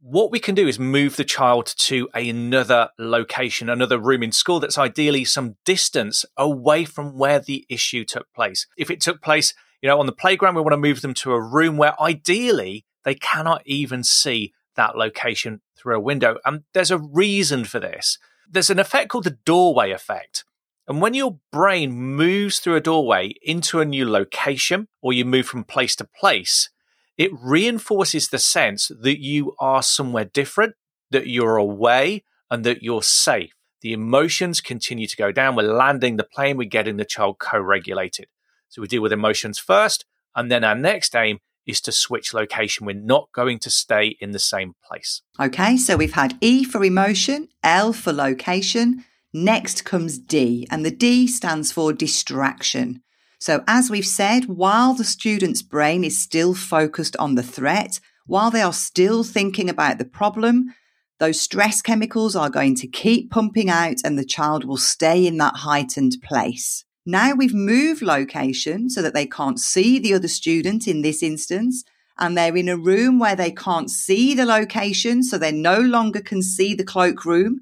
what 0.00 0.30
we 0.30 0.38
can 0.38 0.54
do 0.54 0.68
is 0.68 0.78
move 0.78 1.16
the 1.16 1.24
child 1.24 1.66
to 1.76 2.08
another 2.14 2.90
location, 2.98 3.68
another 3.68 3.98
room 3.98 4.22
in 4.22 4.32
school 4.32 4.60
that's 4.60 4.78
ideally 4.78 5.24
some 5.24 5.56
distance 5.64 6.24
away 6.36 6.84
from 6.84 7.16
where 7.16 7.40
the 7.40 7.66
issue 7.68 8.04
took 8.04 8.32
place. 8.32 8.66
If 8.76 8.90
it 8.90 9.00
took 9.00 9.20
place, 9.20 9.54
you 9.82 9.88
know, 9.88 9.98
on 9.98 10.06
the 10.06 10.12
playground, 10.12 10.54
we 10.54 10.62
want 10.62 10.72
to 10.72 10.78
move 10.78 11.00
them 11.00 11.14
to 11.14 11.32
a 11.32 11.42
room 11.42 11.76
where 11.76 12.00
ideally 12.00 12.84
they 13.04 13.14
cannot 13.14 13.62
even 13.66 14.04
see 14.04 14.52
that 14.76 14.96
location 14.96 15.60
through 15.76 15.96
a 15.96 16.00
window. 16.00 16.38
And 16.44 16.62
there's 16.74 16.90
a 16.90 16.98
reason 16.98 17.64
for 17.64 17.80
this 17.80 18.18
there's 18.50 18.70
an 18.70 18.78
effect 18.78 19.10
called 19.10 19.24
the 19.24 19.38
doorway 19.44 19.90
effect. 19.90 20.44
And 20.86 21.02
when 21.02 21.12
your 21.12 21.38
brain 21.52 21.92
moves 21.92 22.60
through 22.60 22.76
a 22.76 22.80
doorway 22.80 23.34
into 23.42 23.80
a 23.80 23.84
new 23.84 24.08
location 24.08 24.88
or 25.02 25.12
you 25.12 25.26
move 25.26 25.46
from 25.46 25.64
place 25.64 25.94
to 25.96 26.08
place, 26.18 26.70
it 27.18 27.32
reinforces 27.32 28.28
the 28.28 28.38
sense 28.38 28.90
that 29.00 29.20
you 29.20 29.54
are 29.58 29.82
somewhere 29.82 30.24
different, 30.24 30.74
that 31.10 31.26
you're 31.26 31.56
away, 31.56 32.24
and 32.50 32.64
that 32.64 32.82
you're 32.82 33.02
safe. 33.02 33.52
The 33.82 33.92
emotions 33.92 34.60
continue 34.60 35.06
to 35.06 35.16
go 35.16 35.32
down. 35.32 35.56
We're 35.56 35.74
landing 35.74 36.16
the 36.16 36.24
plane, 36.24 36.56
we're 36.56 36.68
getting 36.68 36.96
the 36.96 37.04
child 37.04 37.38
co 37.38 37.58
regulated. 37.58 38.26
So 38.68 38.80
we 38.80 38.88
deal 38.88 39.02
with 39.02 39.12
emotions 39.12 39.58
first. 39.58 40.04
And 40.34 40.50
then 40.50 40.62
our 40.62 40.74
next 40.74 41.14
aim 41.16 41.38
is 41.66 41.80
to 41.82 41.92
switch 41.92 42.32
location. 42.32 42.86
We're 42.86 42.94
not 42.94 43.28
going 43.32 43.58
to 43.60 43.70
stay 43.70 44.16
in 44.20 44.30
the 44.30 44.38
same 44.38 44.74
place. 44.84 45.22
Okay, 45.38 45.76
so 45.76 45.96
we've 45.96 46.12
had 46.12 46.38
E 46.40 46.64
for 46.64 46.84
emotion, 46.84 47.48
L 47.62 47.92
for 47.92 48.12
location. 48.12 49.04
Next 49.32 49.84
comes 49.84 50.18
D, 50.18 50.66
and 50.70 50.84
the 50.84 50.90
D 50.90 51.26
stands 51.26 51.70
for 51.70 51.92
distraction. 51.92 53.02
So, 53.38 53.62
as 53.68 53.88
we've 53.88 54.06
said, 54.06 54.46
while 54.46 54.94
the 54.94 55.04
student's 55.04 55.62
brain 55.62 56.02
is 56.02 56.18
still 56.20 56.54
focused 56.54 57.16
on 57.18 57.34
the 57.36 57.42
threat, 57.42 58.00
while 58.26 58.50
they 58.50 58.62
are 58.62 58.72
still 58.72 59.22
thinking 59.22 59.70
about 59.70 59.98
the 59.98 60.04
problem, 60.04 60.74
those 61.18 61.40
stress 61.40 61.80
chemicals 61.82 62.36
are 62.36 62.50
going 62.50 62.74
to 62.76 62.86
keep 62.86 63.30
pumping 63.30 63.70
out 63.70 63.96
and 64.04 64.18
the 64.18 64.24
child 64.24 64.64
will 64.64 64.76
stay 64.76 65.26
in 65.26 65.36
that 65.38 65.56
heightened 65.56 66.16
place. 66.22 66.84
Now 67.06 67.32
we've 67.32 67.54
moved 67.54 68.02
location 68.02 68.90
so 68.90 69.02
that 69.02 69.14
they 69.14 69.26
can't 69.26 69.58
see 69.58 69.98
the 69.98 70.14
other 70.14 70.28
student 70.28 70.86
in 70.86 71.02
this 71.02 71.22
instance. 71.22 71.84
And 72.18 72.36
they're 72.36 72.56
in 72.56 72.68
a 72.68 72.76
room 72.76 73.18
where 73.18 73.36
they 73.36 73.52
can't 73.52 73.88
see 73.88 74.34
the 74.34 74.44
location, 74.44 75.22
so 75.22 75.38
they 75.38 75.52
no 75.52 75.78
longer 75.78 76.20
can 76.20 76.42
see 76.42 76.74
the 76.74 76.84
cloakroom. 76.84 77.60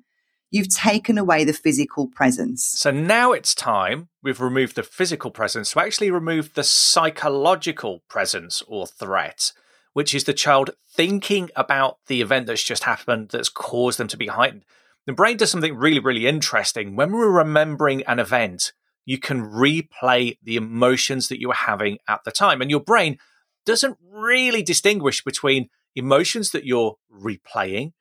You've 0.56 0.74
taken 0.74 1.18
away 1.18 1.44
the 1.44 1.52
physical 1.52 2.06
presence. 2.06 2.64
So 2.64 2.90
now 2.90 3.32
it's 3.32 3.54
time, 3.54 4.08
we've 4.22 4.40
removed 4.40 4.74
the 4.74 4.82
physical 4.82 5.30
presence, 5.30 5.72
to 5.72 5.80
actually 5.80 6.10
remove 6.10 6.54
the 6.54 6.64
psychological 6.64 8.02
presence 8.08 8.62
or 8.66 8.86
threat, 8.86 9.52
which 9.92 10.14
is 10.14 10.24
the 10.24 10.32
child 10.32 10.70
thinking 10.90 11.50
about 11.56 11.98
the 12.06 12.22
event 12.22 12.46
that's 12.46 12.62
just 12.62 12.84
happened 12.84 13.28
that's 13.32 13.50
caused 13.50 13.98
them 13.98 14.08
to 14.08 14.16
be 14.16 14.28
heightened. 14.28 14.64
The 15.04 15.12
brain 15.12 15.36
does 15.36 15.50
something 15.50 15.76
really, 15.76 15.98
really 15.98 16.26
interesting. 16.26 16.96
When 16.96 17.12
we're 17.12 17.30
remembering 17.30 18.02
an 18.04 18.18
event, 18.18 18.72
you 19.04 19.18
can 19.18 19.42
replay 19.42 20.38
the 20.42 20.56
emotions 20.56 21.28
that 21.28 21.38
you 21.38 21.48
were 21.48 21.54
having 21.54 21.98
at 22.08 22.24
the 22.24 22.32
time. 22.32 22.62
And 22.62 22.70
your 22.70 22.80
brain 22.80 23.18
doesn't 23.66 23.98
really 24.10 24.62
distinguish 24.62 25.22
between 25.22 25.68
emotions 25.94 26.52
that 26.52 26.64
you're 26.64 26.96
replaying 27.12 27.92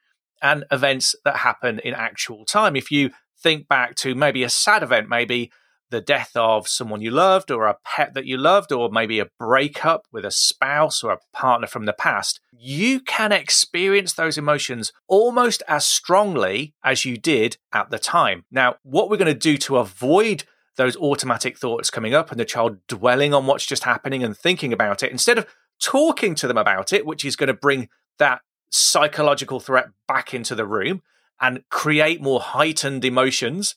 and 0.45 0.63
events 0.71 1.15
that 1.25 1.37
happen 1.37 1.79
in 1.79 1.95
actual 1.95 2.45
time. 2.45 2.75
If 2.75 2.91
you 2.91 3.09
think 3.41 3.67
back 3.67 3.95
to 3.95 4.13
maybe 4.13 4.43
a 4.43 4.49
sad 4.49 4.83
event, 4.83 5.09
maybe 5.09 5.51
the 5.89 6.01
death 6.01 6.31
of 6.35 6.67
someone 6.67 7.01
you 7.01 7.09
loved 7.09 7.49
or 7.49 7.65
a 7.65 7.77
pet 7.83 8.13
that 8.13 8.27
you 8.27 8.37
loved, 8.37 8.71
or 8.71 8.91
maybe 8.91 9.19
a 9.19 9.29
breakup 9.39 10.05
with 10.11 10.23
a 10.23 10.29
spouse 10.29 11.03
or 11.03 11.11
a 11.11 11.19
partner 11.33 11.65
from 11.65 11.85
the 11.85 11.93
past, 11.93 12.39
you 12.51 12.99
can 12.99 13.31
experience 13.31 14.13
those 14.13 14.37
emotions 14.37 14.93
almost 15.07 15.63
as 15.67 15.87
strongly 15.87 16.75
as 16.83 17.05
you 17.05 17.17
did 17.17 17.57
at 17.73 17.89
the 17.89 17.99
time. 17.99 18.45
Now, 18.51 18.75
what 18.83 19.09
we're 19.09 19.17
going 19.17 19.33
to 19.33 19.39
do 19.39 19.57
to 19.57 19.77
avoid 19.77 20.43
those 20.77 20.95
automatic 20.97 21.57
thoughts 21.57 21.89
coming 21.89 22.13
up 22.13 22.29
and 22.29 22.39
the 22.39 22.45
child 22.45 22.77
dwelling 22.87 23.33
on 23.33 23.47
what's 23.47 23.65
just 23.65 23.83
happening 23.83 24.23
and 24.23 24.37
thinking 24.37 24.73
about 24.73 25.01
it 25.01 25.11
instead 25.11 25.39
of 25.39 25.47
talking 25.81 26.35
to 26.35 26.47
them 26.47 26.57
about 26.57 26.93
it, 26.93 27.03
which 27.03 27.25
is 27.25 27.35
going 27.35 27.47
to 27.47 27.53
bring 27.53 27.89
that 28.19 28.41
psychological 28.69 29.60
threat 29.60 29.88
back 30.07 30.34
into 30.34 30.55
the 30.55 30.65
room 30.65 31.01
and 31.39 31.63
create 31.69 32.22
more 32.22 32.39
heightened 32.39 33.05
emotions. 33.05 33.75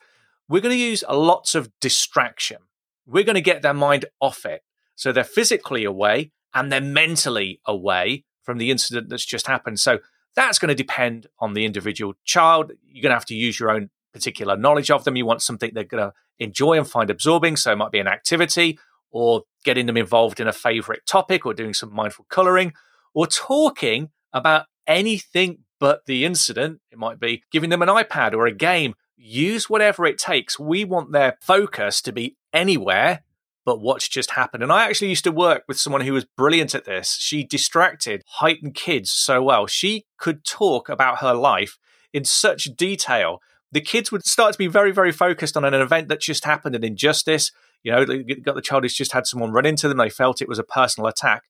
We're 0.49 0.62
going 0.62 0.76
to 0.76 0.83
use 0.83 1.04
lots 1.11 1.54
of 1.54 1.71
distraction. 1.80 2.59
We're 3.07 3.25
going 3.25 3.35
to 3.35 3.40
get 3.40 3.62
their 3.62 3.75
mind 3.75 4.07
off 4.21 4.45
it. 4.45 4.62
So 4.97 5.12
they're 5.12 5.25
physically 5.25 5.85
away 5.85 6.33
and 6.54 6.73
they're 6.73 6.80
mentally 6.80 7.61
away 7.66 8.25
from 8.42 8.59
the 8.59 8.71
incident 8.71 9.09
that's 9.09 9.25
just 9.25 9.47
happened. 9.47 9.80
So 9.80 9.99
that's 10.35 10.59
going 10.59 10.68
to 10.68 10.75
depend 10.75 11.26
on 11.38 11.54
the 11.54 11.64
individual 11.64 12.14
child. 12.25 12.73
You're 12.85 13.02
going 13.02 13.11
to 13.11 13.16
have 13.16 13.26
to 13.26 13.35
use 13.35 13.61
your 13.61 13.71
own 13.71 13.90
particular 14.12 14.57
knowledge 14.57 14.90
of 14.90 15.04
them. 15.04 15.16
You 15.16 15.26
want 15.26 15.42
something 15.42 15.71
they're 15.75 15.85
going 15.85 16.04
to 16.04 16.12
enjoy 16.38 16.78
and 16.78 16.88
find 16.88 17.11
absorbing. 17.11 17.57
So 17.57 17.73
it 17.73 17.76
might 17.76 17.92
be 17.92 17.99
an 17.99 18.09
activity 18.09 18.78
or 19.11 19.42
getting 19.64 19.87
them 19.87 19.97
involved 19.97 20.40
in 20.40 20.49
a 20.49 20.52
favorite 20.52 21.07
topic 21.07 21.47
or 21.47 21.54
doing 21.54 21.75
some 21.75 21.92
mindful 21.92 22.26
coloring 22.28 22.73
or 23.14 23.26
talking 23.26 24.11
about 24.33 24.66
anything 24.88 25.59
but 25.78 26.07
the 26.07 26.25
incident. 26.25 26.80
It 26.90 26.99
might 26.99 27.21
be 27.21 27.45
giving 27.52 27.71
them 27.71 27.83
an 27.83 27.88
iPad 27.88 28.33
or 28.33 28.47
a 28.47 28.52
game. 28.52 28.95
Use 29.16 29.71
whatever 29.71 30.07
it 30.07 30.18
takes. 30.18 30.59
We 30.59 30.85
want 30.85 31.12
their 31.12 31.37
focus 31.40 32.02
to 32.02 32.12
be 32.12 32.37
anywhere 32.52 33.23
but 33.68 33.83
what's 33.83 34.09
just 34.09 34.30
happened. 34.30 34.62
And 34.62 34.73
I 34.73 34.87
actually 34.87 35.11
used 35.11 35.25
to 35.25 35.30
work 35.30 35.64
with 35.68 35.78
someone 35.78 36.00
who 36.00 36.14
was 36.14 36.25
brilliant 36.25 36.75
at 36.75 36.87
this. 36.87 37.18
She 37.21 37.45
distracted 37.45 38.23
heightened 38.26 38.75
kids 38.75 39.11
so 39.11 39.42
well. 39.42 39.66
She 39.66 40.07
could 40.16 40.42
talk 40.42 40.88
about 40.88 41.18
her 41.18 41.35
life 41.35 41.76
in 42.14 42.25
such 42.25 42.75
detail. 42.78 43.42
The 43.71 43.83
kids 43.83 44.11
would 44.11 44.25
start 44.25 44.52
to 44.52 44.59
be 44.59 44.68
very, 44.68 44.90
very 44.90 45.12
focused 45.12 45.54
on 45.54 45.66
an 45.66 45.75
event 45.75 46.09
that 46.09 46.23
just 46.23 46.47
happened, 46.47 46.76
an 46.76 46.83
injustice. 46.83 47.52
You 47.83 47.92
know, 47.92 48.07
got 48.42 48.54
the 48.54 48.62
child 48.62 48.85
who's 48.85 48.95
just 48.95 49.12
had 49.12 49.26
someone 49.26 49.52
run 49.52 49.66
into 49.66 49.87
them. 49.87 49.99
They 49.99 50.09
felt 50.09 50.40
it 50.40 50.49
was 50.49 50.59
a 50.59 50.64
personal 50.64 51.07
attack. 51.07 51.42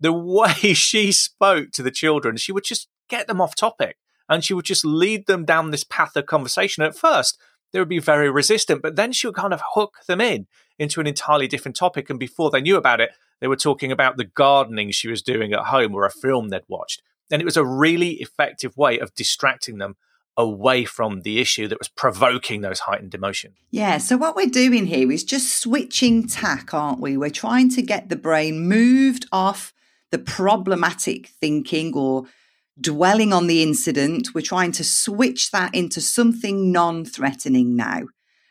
The 0.00 0.12
way 0.12 0.52
she 0.74 1.12
spoke 1.12 1.70
to 1.72 1.82
the 1.82 1.90
children, 1.90 2.36
she 2.36 2.52
would 2.52 2.64
just 2.64 2.88
get 3.08 3.26
them 3.26 3.40
off 3.40 3.54
topic 3.54 3.96
and 4.28 4.44
she 4.44 4.54
would 4.54 4.64
just 4.64 4.84
lead 4.84 5.26
them 5.26 5.44
down 5.44 5.70
this 5.70 5.84
path 5.84 6.16
of 6.16 6.26
conversation. 6.26 6.82
At 6.82 6.96
first, 6.96 7.38
they 7.72 7.78
would 7.78 7.88
be 7.88 7.98
very 7.98 8.30
resistant, 8.30 8.82
but 8.82 8.96
then 8.96 9.12
she 9.12 9.26
would 9.26 9.36
kind 9.36 9.52
of 9.52 9.62
hook 9.74 9.96
them 10.06 10.20
in 10.20 10.46
into 10.78 11.00
an 11.00 11.06
entirely 11.06 11.46
different 11.46 11.76
topic. 11.76 12.10
And 12.10 12.18
before 12.18 12.50
they 12.50 12.60
knew 12.60 12.76
about 12.76 13.00
it, 13.00 13.10
they 13.40 13.48
were 13.48 13.56
talking 13.56 13.90
about 13.90 14.16
the 14.16 14.24
gardening 14.24 14.90
she 14.90 15.08
was 15.08 15.22
doing 15.22 15.52
at 15.52 15.66
home 15.66 15.94
or 15.94 16.04
a 16.04 16.10
film 16.10 16.48
they'd 16.48 16.62
watched. 16.68 17.02
And 17.30 17.40
it 17.40 17.44
was 17.44 17.56
a 17.56 17.64
really 17.64 18.14
effective 18.14 18.76
way 18.76 18.98
of 18.98 19.14
distracting 19.14 19.78
them 19.78 19.96
away 20.36 20.84
from 20.84 21.20
the 21.22 21.40
issue 21.40 21.68
that 21.68 21.78
was 21.78 21.88
provoking 21.88 22.62
those 22.62 22.80
heightened 22.80 23.14
emotions. 23.14 23.54
Yeah, 23.70 23.98
so 23.98 24.16
what 24.16 24.34
we're 24.34 24.46
doing 24.46 24.86
here 24.86 25.10
is 25.10 25.24
just 25.24 25.60
switching 25.60 26.26
tack, 26.26 26.72
aren't 26.72 27.00
we? 27.00 27.16
We're 27.16 27.30
trying 27.30 27.68
to 27.70 27.82
get 27.82 28.08
the 28.08 28.16
brain 28.16 28.66
moved 28.66 29.26
off 29.30 29.74
the 30.12 30.18
problematic 30.20 31.28
thinking 31.40 31.92
or 31.96 32.26
dwelling 32.80 33.32
on 33.32 33.48
the 33.48 33.62
incident. 33.62 34.28
We're 34.34 34.42
trying 34.42 34.72
to 34.72 34.84
switch 34.84 35.50
that 35.50 35.74
into 35.74 36.00
something 36.00 36.70
non 36.70 37.04
threatening 37.04 37.74
now. 37.74 38.02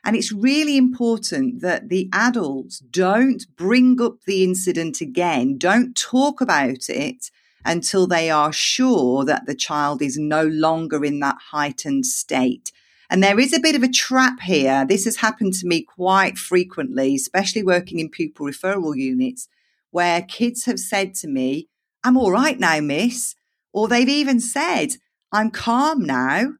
And 0.03 0.15
it's 0.15 0.31
really 0.31 0.77
important 0.77 1.61
that 1.61 1.89
the 1.89 2.09
adults 2.11 2.79
don't 2.79 3.45
bring 3.55 4.01
up 4.01 4.23
the 4.25 4.43
incident 4.43 4.99
again, 4.99 5.57
don't 5.57 5.95
talk 5.95 6.41
about 6.41 6.89
it 6.89 7.29
until 7.63 8.07
they 8.07 8.31
are 8.31 8.51
sure 8.51 9.23
that 9.23 9.45
the 9.45 9.53
child 9.53 10.01
is 10.01 10.17
no 10.17 10.43
longer 10.43 11.05
in 11.05 11.19
that 11.19 11.37
heightened 11.51 12.07
state. 12.07 12.71
And 13.11 13.21
there 13.21 13.39
is 13.39 13.53
a 13.53 13.59
bit 13.59 13.75
of 13.75 13.83
a 13.83 13.91
trap 13.91 14.39
here. 14.39 14.85
This 14.87 15.05
has 15.05 15.17
happened 15.17 15.53
to 15.55 15.67
me 15.67 15.83
quite 15.83 16.39
frequently, 16.39 17.13
especially 17.13 17.61
working 17.61 17.99
in 17.99 18.09
pupil 18.09 18.47
referral 18.47 18.95
units, 18.95 19.47
where 19.91 20.21
kids 20.21 20.65
have 20.65 20.79
said 20.79 21.13
to 21.15 21.27
me, 21.27 21.67
I'm 22.03 22.17
all 22.17 22.31
right 22.31 22.59
now, 22.59 22.79
miss. 22.79 23.35
Or 23.73 23.87
they've 23.87 24.09
even 24.09 24.39
said, 24.39 24.95
I'm 25.31 25.51
calm 25.51 26.03
now. 26.03 26.53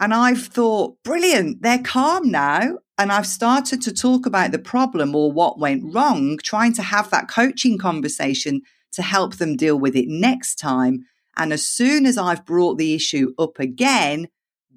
And 0.00 0.14
I've 0.14 0.46
thought, 0.46 1.02
brilliant, 1.02 1.62
they're 1.62 1.82
calm 1.82 2.30
now. 2.30 2.78
And 2.96 3.12
I've 3.12 3.26
started 3.26 3.82
to 3.82 3.92
talk 3.92 4.26
about 4.26 4.52
the 4.52 4.58
problem 4.58 5.14
or 5.14 5.30
what 5.32 5.58
went 5.58 5.94
wrong, 5.94 6.38
trying 6.42 6.72
to 6.74 6.82
have 6.82 7.10
that 7.10 7.28
coaching 7.28 7.78
conversation 7.78 8.62
to 8.92 9.02
help 9.02 9.36
them 9.36 9.56
deal 9.56 9.78
with 9.78 9.94
it 9.94 10.06
next 10.08 10.56
time. 10.56 11.04
And 11.36 11.52
as 11.52 11.64
soon 11.64 12.06
as 12.06 12.18
I've 12.18 12.44
brought 12.44 12.78
the 12.78 12.94
issue 12.94 13.32
up 13.38 13.60
again, 13.60 14.28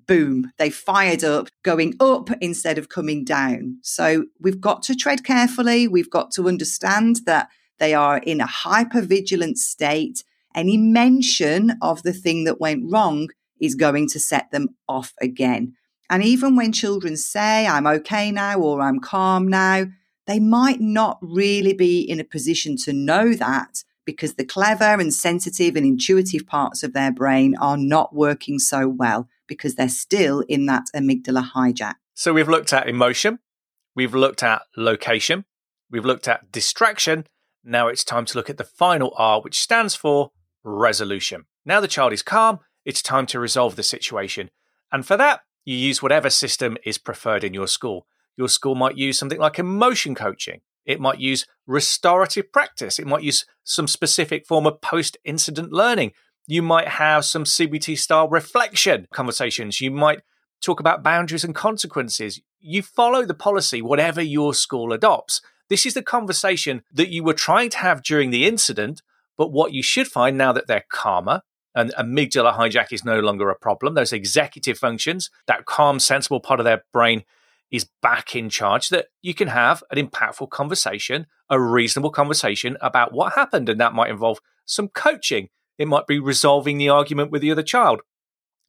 boom, 0.05 0.51
they 0.57 0.69
fired 0.69 1.23
up, 1.23 1.47
going 1.63 1.95
up 1.99 2.29
instead 2.41 2.77
of 2.77 2.89
coming 2.89 3.23
down. 3.23 3.77
So 3.81 4.25
we've 4.39 4.61
got 4.61 4.83
to 4.83 4.95
tread 4.95 5.23
carefully. 5.23 5.87
We've 5.87 6.09
got 6.09 6.31
to 6.31 6.47
understand 6.47 7.21
that 7.25 7.49
they 7.81 7.95
are 7.95 8.19
in 8.19 8.39
a 8.39 8.45
hyper 8.45 9.01
vigilant 9.01 9.57
state. 9.57 10.23
Any 10.53 10.77
mention 10.77 11.77
of 11.81 12.03
the 12.03 12.13
thing 12.13 12.43
that 12.43 12.61
went 12.61 12.83
wrong 12.89 13.29
is 13.59 13.73
going 13.73 14.07
to 14.09 14.19
set 14.19 14.51
them 14.51 14.75
off 14.87 15.13
again. 15.19 15.73
And 16.07 16.23
even 16.23 16.55
when 16.55 16.71
children 16.73 17.17
say, 17.17 17.65
I'm 17.65 17.87
okay 17.87 18.31
now 18.31 18.59
or 18.59 18.81
I'm 18.81 18.99
calm 18.99 19.47
now, 19.47 19.87
they 20.27 20.39
might 20.39 20.79
not 20.79 21.17
really 21.21 21.73
be 21.73 22.01
in 22.01 22.19
a 22.19 22.23
position 22.23 22.77
to 22.83 22.93
know 22.93 23.33
that 23.33 23.83
because 24.05 24.35
the 24.35 24.45
clever 24.45 24.99
and 24.99 25.11
sensitive 25.11 25.75
and 25.75 25.85
intuitive 25.85 26.45
parts 26.45 26.83
of 26.83 26.93
their 26.93 27.11
brain 27.11 27.55
are 27.59 27.77
not 27.77 28.13
working 28.13 28.59
so 28.59 28.87
well 28.87 29.27
because 29.47 29.73
they're 29.73 29.89
still 29.89 30.41
in 30.41 30.67
that 30.67 30.83
amygdala 30.95 31.51
hijack. 31.51 31.95
So 32.13 32.31
we've 32.31 32.49
looked 32.49 32.73
at 32.73 32.87
emotion, 32.87 33.39
we've 33.95 34.13
looked 34.13 34.43
at 34.43 34.61
location, 34.77 35.45
we've 35.89 36.05
looked 36.05 36.27
at 36.27 36.51
distraction. 36.51 37.25
Now 37.63 37.87
it's 37.87 38.03
time 38.03 38.25
to 38.25 38.37
look 38.37 38.49
at 38.49 38.57
the 38.57 38.63
final 38.63 39.13
R, 39.17 39.41
which 39.41 39.59
stands 39.59 39.95
for 39.95 40.31
resolution. 40.63 41.45
Now 41.65 41.79
the 41.79 41.87
child 41.87 42.13
is 42.13 42.23
calm, 42.23 42.59
it's 42.85 43.01
time 43.01 43.25
to 43.27 43.39
resolve 43.39 43.75
the 43.75 43.83
situation. 43.83 44.49
And 44.91 45.05
for 45.05 45.17
that, 45.17 45.41
you 45.63 45.75
use 45.75 46.01
whatever 46.01 46.29
system 46.29 46.77
is 46.83 46.97
preferred 46.97 47.43
in 47.43 47.53
your 47.53 47.67
school. 47.67 48.07
Your 48.35 48.49
school 48.49 48.75
might 48.75 48.97
use 48.97 49.19
something 49.19 49.39
like 49.39 49.59
emotion 49.59 50.15
coaching. 50.15 50.61
It 50.85 50.99
might 50.99 51.19
use 51.19 51.45
restorative 51.67 52.51
practice. 52.51 52.97
It 52.97 53.05
might 53.05 53.23
use 53.23 53.45
some 53.63 53.87
specific 53.87 54.47
form 54.47 54.65
of 54.65 54.81
post 54.81 55.17
incident 55.23 55.71
learning. 55.71 56.13
You 56.47 56.63
might 56.63 56.87
have 56.87 57.25
some 57.25 57.43
CBT 57.43 57.97
style 57.99 58.27
reflection 58.27 59.07
conversations. 59.13 59.79
You 59.79 59.91
might 59.91 60.21
talk 60.61 60.79
about 60.79 61.03
boundaries 61.03 61.43
and 61.43 61.53
consequences. 61.53 62.41
You 62.59 62.81
follow 62.81 63.25
the 63.25 63.35
policy, 63.35 63.81
whatever 63.81 64.21
your 64.21 64.53
school 64.55 64.91
adopts. 64.91 65.41
This 65.71 65.85
is 65.85 65.93
the 65.93 66.03
conversation 66.03 66.83
that 66.91 67.11
you 67.11 67.23
were 67.23 67.33
trying 67.33 67.69
to 67.69 67.77
have 67.77 68.03
during 68.03 68.29
the 68.29 68.45
incident, 68.45 69.01
but 69.37 69.53
what 69.53 69.71
you 69.71 69.81
should 69.81 70.05
find 70.05 70.37
now 70.37 70.51
that 70.51 70.67
they're 70.67 70.83
calmer 70.91 71.43
and 71.73 71.93
amygdala 71.97 72.57
hijack 72.57 72.91
is 72.91 73.05
no 73.05 73.21
longer 73.21 73.49
a 73.49 73.57
problem, 73.57 73.93
those 73.93 74.11
executive 74.11 74.77
functions, 74.77 75.29
that 75.47 75.63
calm, 75.63 75.97
sensible 76.01 76.41
part 76.41 76.59
of 76.59 76.65
their 76.65 76.83
brain 76.91 77.23
is 77.71 77.87
back 78.01 78.35
in 78.35 78.49
charge, 78.49 78.89
that 78.89 79.07
you 79.21 79.33
can 79.33 79.47
have 79.47 79.81
an 79.91 79.97
impactful 79.97 80.49
conversation, 80.49 81.25
a 81.49 81.57
reasonable 81.57 82.11
conversation 82.11 82.75
about 82.81 83.13
what 83.13 83.35
happened. 83.35 83.69
And 83.69 83.79
that 83.79 83.93
might 83.93 84.09
involve 84.09 84.39
some 84.65 84.89
coaching. 84.89 85.47
It 85.77 85.87
might 85.87 86.05
be 86.05 86.19
resolving 86.19 86.79
the 86.79 86.89
argument 86.89 87.31
with 87.31 87.41
the 87.41 87.51
other 87.53 87.63
child. 87.63 88.01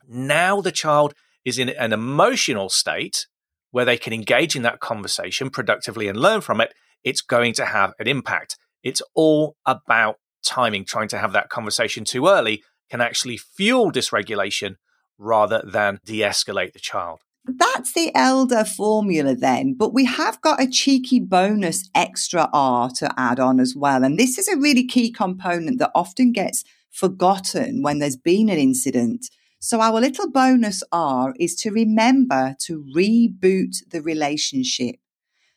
Now 0.06 0.60
the 0.60 0.70
child 0.70 1.14
is 1.44 1.58
in 1.58 1.70
an 1.70 1.92
emotional 1.92 2.68
state 2.68 3.26
where 3.72 3.84
they 3.84 3.96
can 3.96 4.12
engage 4.12 4.54
in 4.54 4.62
that 4.62 4.78
conversation 4.78 5.50
productively 5.50 6.06
and 6.06 6.16
learn 6.16 6.40
from 6.40 6.60
it. 6.60 6.72
It's 7.04 7.20
going 7.20 7.54
to 7.54 7.66
have 7.66 7.92
an 7.98 8.08
impact. 8.08 8.56
It's 8.82 9.02
all 9.14 9.56
about 9.66 10.16
timing. 10.44 10.84
Trying 10.84 11.08
to 11.08 11.18
have 11.18 11.32
that 11.32 11.48
conversation 11.48 12.04
too 12.04 12.26
early 12.26 12.62
can 12.90 13.00
actually 13.00 13.36
fuel 13.36 13.90
dysregulation 13.90 14.76
rather 15.18 15.62
than 15.64 15.98
de 16.04 16.20
escalate 16.20 16.72
the 16.72 16.78
child. 16.78 17.20
That's 17.44 17.92
the 17.92 18.12
ELDR 18.14 18.68
formula 18.68 19.34
then, 19.34 19.74
but 19.74 19.92
we 19.92 20.04
have 20.04 20.40
got 20.42 20.62
a 20.62 20.68
cheeky 20.68 21.18
bonus 21.18 21.90
extra 21.92 22.48
R 22.52 22.88
to 22.98 23.12
add 23.16 23.40
on 23.40 23.58
as 23.58 23.74
well. 23.74 24.04
And 24.04 24.16
this 24.16 24.38
is 24.38 24.46
a 24.46 24.56
really 24.56 24.86
key 24.86 25.10
component 25.10 25.80
that 25.80 25.90
often 25.92 26.30
gets 26.30 26.62
forgotten 26.92 27.82
when 27.82 27.98
there's 27.98 28.16
been 28.16 28.48
an 28.48 28.58
incident. 28.58 29.26
So, 29.58 29.80
our 29.80 30.00
little 30.00 30.30
bonus 30.30 30.84
R 30.92 31.34
is 31.38 31.56
to 31.56 31.70
remember 31.70 32.54
to 32.66 32.84
reboot 32.94 33.76
the 33.90 34.02
relationship. 34.02 34.96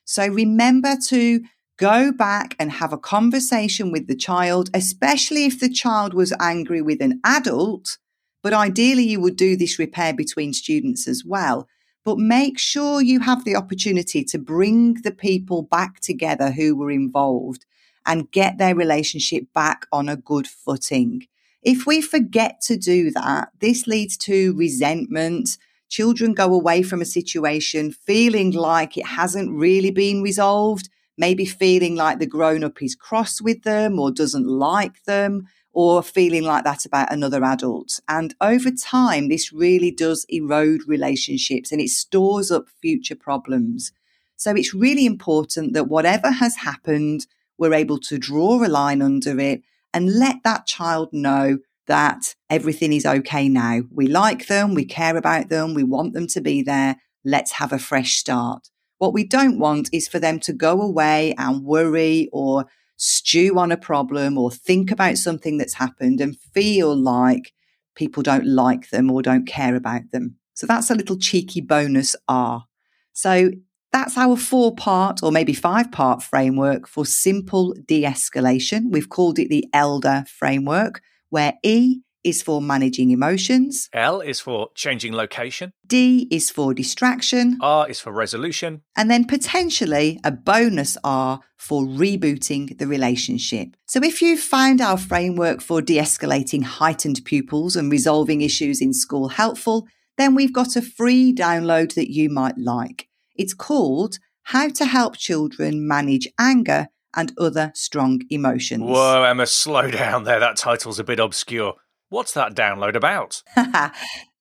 So, 0.06 0.28
remember 0.28 0.96
to 1.08 1.42
go 1.78 2.12
back 2.12 2.56
and 2.58 2.72
have 2.72 2.94
a 2.94 2.98
conversation 2.98 3.92
with 3.92 4.08
the 4.08 4.16
child, 4.16 4.70
especially 4.74 5.46
if 5.46 5.60
the 5.60 5.70
child 5.70 6.14
was 6.14 6.34
angry 6.40 6.82
with 6.82 7.02
an 7.02 7.20
adult. 7.26 7.98
But 8.42 8.54
ideally, 8.54 9.04
you 9.04 9.20
would 9.20 9.36
do 9.36 9.58
this 9.58 9.78
repair 9.78 10.14
between 10.14 10.54
students 10.54 11.08
as 11.08 11.26
well 11.26 11.68
but 12.06 12.20
make 12.20 12.60
sure 12.60 13.02
you 13.02 13.20
have 13.22 13.44
the 13.44 13.56
opportunity 13.56 14.24
to 14.24 14.38
bring 14.38 14.94
the 15.02 15.12
people 15.12 15.64
back 15.64 16.00
together 16.00 16.52
who 16.52 16.76
were 16.76 16.92
involved 16.92 17.66
and 18.06 18.32
get 18.32 18.60
their 18.60 18.76
relationship 18.76 19.52
back 19.54 19.88
on 19.92 20.08
a 20.08 20.16
good 20.16 20.48
footing. 20.48 21.26
If 21.64 21.88
we 21.88 22.00
forget 22.00 22.62
to 22.62 22.78
do 22.78 23.10
that, 23.12 23.50
this 23.60 23.88
leads 23.88 24.18
to 24.18 24.54
resentment. 24.56 25.58
Children 25.96 26.34
go 26.34 26.54
away 26.54 26.84
from 26.84 27.02
a 27.02 27.06
situation 27.06 27.90
feeling 27.90 28.52
like 28.52 28.98
it 28.98 29.06
hasn't 29.06 29.58
really 29.58 29.92
been 29.92 30.22
resolved, 30.22 30.90
maybe 31.18 31.46
feeling 31.46 31.96
like 31.96 32.20
the 32.20 32.26
grown 32.26 32.66
up 32.66 32.82
is 32.82 32.96
cross 32.96 33.40
with 33.40 33.64
them 33.64 33.98
or 33.98 34.12
doesn't 34.12 34.46
like 34.46 35.06
them 35.06 35.48
or 35.72 36.04
feeling 36.04 36.44
like 36.44 36.66
that 36.66 36.86
about 36.86 37.14
another 37.14 37.46
adult. 37.46 38.02
And 38.10 38.36
over 38.42 38.72
time, 38.72 39.30
this 39.30 39.54
really 39.54 39.90
does 39.90 40.26
erode 40.28 40.82
relationships 40.86 41.72
and 41.72 41.80
it 41.80 41.92
stores 41.92 42.52
up 42.52 42.66
future 42.82 43.16
problems. 43.16 43.94
So 44.36 44.52
it's 44.52 44.74
really 44.74 45.06
important 45.06 45.72
that 45.76 45.88
whatever 45.88 46.30
has 46.30 46.58
happened, 46.58 47.26
we're 47.58 47.74
able 47.74 48.00
to 48.00 48.18
draw 48.18 48.62
a 48.62 48.68
line 48.68 49.02
under 49.02 49.40
it 49.40 49.62
and 49.94 50.20
let 50.20 50.44
that 50.44 50.66
child 50.66 51.14
know 51.14 51.60
that 51.88 52.36
everything 52.50 52.94
is 52.94 53.06
okay 53.06 53.48
now. 53.50 53.82
We 53.92 54.08
like 54.08 54.48
them, 54.48 54.74
we 54.74 54.86
care 54.86 55.18
about 55.18 55.50
them, 55.50 55.74
we 55.74 55.84
want 55.84 56.14
them 56.14 56.28
to 56.28 56.42
be 56.42 56.62
there. 56.62 56.98
Let's 57.24 57.54
have 57.54 57.74
a 57.74 57.80
fresh 57.80 58.16
start. 58.16 58.70
What 58.98 59.14
we 59.14 59.26
don't 59.26 59.60
want 59.60 59.90
is 59.92 60.08
for 60.08 60.20
them 60.20 60.40
to 60.42 60.54
go 60.54 60.82
away 60.82 61.34
and 61.38 61.64
worry 61.64 62.30
or 62.32 62.66
stew 62.98 63.60
on 63.60 63.72
a 63.72 63.78
problem 63.78 64.38
or 64.38 64.52
think 64.52 64.92
about 64.92 65.18
something 65.18 65.58
that's 65.58 65.74
happened 65.74 66.22
and 66.22 66.40
feel 66.54 66.96
like 66.96 67.52
people 67.96 68.24
don't 68.24 68.46
like 68.46 68.90
them 68.90 69.12
or 69.12 69.22
don't 69.22 69.48
care 69.48 69.76
about 69.76 70.12
them. 70.12 70.38
So 70.54 70.66
that's 70.66 70.90
a 70.90 70.96
little 70.96 71.18
cheeky 71.18 71.62
bonus 71.62 72.16
R. 72.28 72.66
So 73.14 73.52
that's 73.92 74.18
our 74.18 74.36
four 74.36 74.76
part 74.76 75.24
or 75.24 75.32
maybe 75.32 75.54
five 75.54 75.92
part 75.92 76.22
framework 76.22 76.88
for 76.88 77.06
simple 77.06 77.74
de 77.88 78.04
escalation. 78.04 78.92
We've 78.92 79.10
called 79.10 79.40
it 79.40 79.50
the 79.50 79.66
ELDR 79.74 80.28
framework, 80.28 81.02
where 81.36 81.56
E 81.64 82.00
is 82.24 82.42
for 82.42 82.62
managing 82.62 83.12
emotions. 83.12 83.90
L 83.92 84.22
is 84.22 84.40
for 84.40 84.70
changing 84.74 85.12
location. 85.12 85.74
D 85.86 86.30
is 86.32 86.50
for 86.50 86.74
distraction. 86.74 87.58
R 87.60 87.90
is 87.90 88.00
for 88.00 88.14
resolution. 88.14 88.84
And 88.96 89.12
then 89.12 89.26
potentially 89.26 90.18
a 90.24 90.32
bonus 90.32 90.98
R 91.04 91.42
for 91.58 91.84
rebooting 91.84 92.78
the 92.78 92.88
relationship. 92.88 93.76
So 93.86 94.00
if 94.02 94.22
you 94.22 94.38
found 94.38 94.80
our 94.80 94.98
framework 94.98 95.60
for 95.62 95.82
de 95.82 95.98
escalating 95.98 96.64
heightened 96.64 97.20
pupils 97.26 97.76
and 97.76 97.92
resolving 97.92 98.40
issues 98.40 98.82
in 98.82 98.94
school 98.94 99.28
helpful, 99.28 99.86
then 100.18 100.36
we've 100.36 100.54
got 100.54 100.78
a 100.78 100.82
free 100.82 101.36
download 101.36 101.96
that 101.96 102.14
you 102.14 102.30
might 102.30 102.58
like. 102.58 103.10
It's 103.36 103.54
called 103.54 104.20
How 104.44 104.70
to 104.70 104.86
Help 104.86 105.18
Children 105.18 105.86
Manage 105.86 106.30
Anger 106.40 106.88
and 107.16 107.34
Other 107.38 107.72
Strong 107.74 108.22
Emotions. 108.30 108.84
Whoa, 108.84 109.24
Emma, 109.24 109.48
slow 109.48 109.90
down 109.90 110.26
there. 110.26 110.40
That 110.40 110.58
title's 110.58 111.00
a 111.00 111.04
bit 111.04 111.20
obscure. 111.20 111.76
What's 112.10 112.34
that 112.34 112.56
download 112.56 112.96
about? 112.96 113.42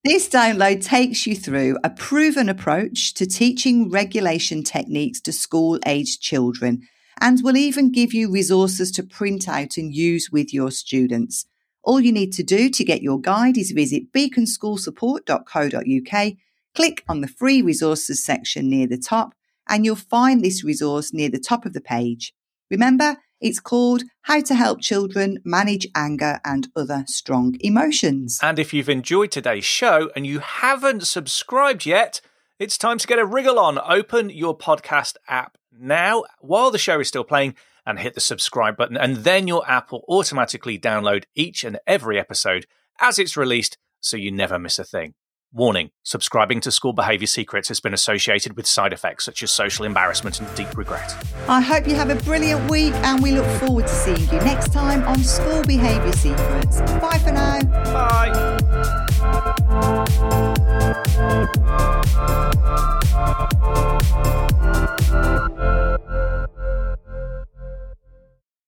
this 0.04 0.28
download 0.28 0.84
takes 0.84 1.26
you 1.26 1.34
through 1.34 1.78
a 1.82 1.90
proven 1.90 2.48
approach 2.48 3.14
to 3.14 3.26
teaching 3.26 3.90
regulation 3.90 4.62
techniques 4.62 5.20
to 5.22 5.32
school 5.32 5.78
aged 5.86 6.20
children 6.20 6.82
and 7.20 7.42
will 7.42 7.56
even 7.56 7.92
give 7.92 8.12
you 8.12 8.30
resources 8.30 8.90
to 8.92 9.02
print 9.02 9.48
out 9.48 9.76
and 9.76 9.94
use 9.94 10.30
with 10.30 10.52
your 10.52 10.70
students. 10.70 11.46
All 11.82 12.00
you 12.00 12.12
need 12.12 12.32
to 12.34 12.42
do 12.42 12.68
to 12.70 12.84
get 12.84 13.02
your 13.02 13.20
guide 13.20 13.58
is 13.58 13.70
visit 13.70 14.12
beaconschoolsupport.co.uk, 14.12 16.32
click 16.74 17.04
on 17.08 17.20
the 17.20 17.28
free 17.28 17.62
resources 17.62 18.24
section 18.24 18.68
near 18.68 18.86
the 18.86 18.98
top, 18.98 19.34
and 19.68 19.84
you'll 19.84 19.96
find 19.96 20.42
this 20.42 20.64
resource 20.64 21.12
near 21.12 21.28
the 21.28 21.38
top 21.38 21.66
of 21.66 21.72
the 21.72 21.80
page. 21.80 22.34
Remember, 22.74 23.18
it's 23.40 23.60
called 23.60 24.02
How 24.22 24.40
to 24.40 24.54
Help 24.56 24.80
Children 24.80 25.38
Manage 25.44 25.86
Anger 25.94 26.40
and 26.44 26.66
Other 26.74 27.04
Strong 27.06 27.54
Emotions. 27.60 28.40
And 28.42 28.58
if 28.58 28.74
you've 28.74 28.88
enjoyed 28.88 29.30
today's 29.30 29.64
show 29.64 30.10
and 30.16 30.26
you 30.26 30.40
haven't 30.40 31.06
subscribed 31.06 31.86
yet, 31.86 32.20
it's 32.58 32.76
time 32.76 32.98
to 32.98 33.06
get 33.06 33.20
a 33.20 33.24
wriggle 33.24 33.60
on. 33.60 33.78
Open 33.78 34.28
your 34.28 34.58
podcast 34.58 35.14
app 35.28 35.56
now 35.70 36.24
while 36.40 36.72
the 36.72 36.78
show 36.78 36.98
is 36.98 37.06
still 37.06 37.22
playing 37.22 37.54
and 37.86 38.00
hit 38.00 38.14
the 38.14 38.20
subscribe 38.20 38.76
button, 38.76 38.96
and 38.96 39.18
then 39.18 39.46
your 39.46 39.64
app 39.70 39.92
will 39.92 40.04
automatically 40.08 40.76
download 40.76 41.22
each 41.36 41.62
and 41.62 41.78
every 41.86 42.18
episode 42.18 42.66
as 43.00 43.20
it's 43.20 43.36
released 43.36 43.78
so 44.00 44.16
you 44.16 44.32
never 44.32 44.58
miss 44.58 44.80
a 44.80 44.84
thing. 44.84 45.14
Warning 45.56 45.90
subscribing 46.02 46.60
to 46.62 46.72
School 46.72 46.92
Behaviour 46.92 47.28
Secrets 47.28 47.68
has 47.68 47.78
been 47.78 47.94
associated 47.94 48.56
with 48.56 48.66
side 48.66 48.92
effects 48.92 49.24
such 49.24 49.40
as 49.40 49.52
social 49.52 49.84
embarrassment 49.84 50.40
and 50.40 50.52
deep 50.56 50.76
regret. 50.76 51.14
I 51.48 51.60
hope 51.60 51.86
you 51.86 51.94
have 51.94 52.10
a 52.10 52.16
brilliant 52.16 52.68
week 52.68 52.92
and 52.92 53.22
we 53.22 53.30
look 53.30 53.46
forward 53.60 53.86
to 53.86 53.94
seeing 53.94 54.18
you 54.18 54.40
next 54.40 54.72
time 54.72 55.04
on 55.04 55.22
School 55.22 55.62
Behaviour 55.62 56.10
Secrets. 56.10 56.80
Bye 57.00 57.18
for 57.18 57.30
now. 57.30 57.62
Bye. 57.92 58.34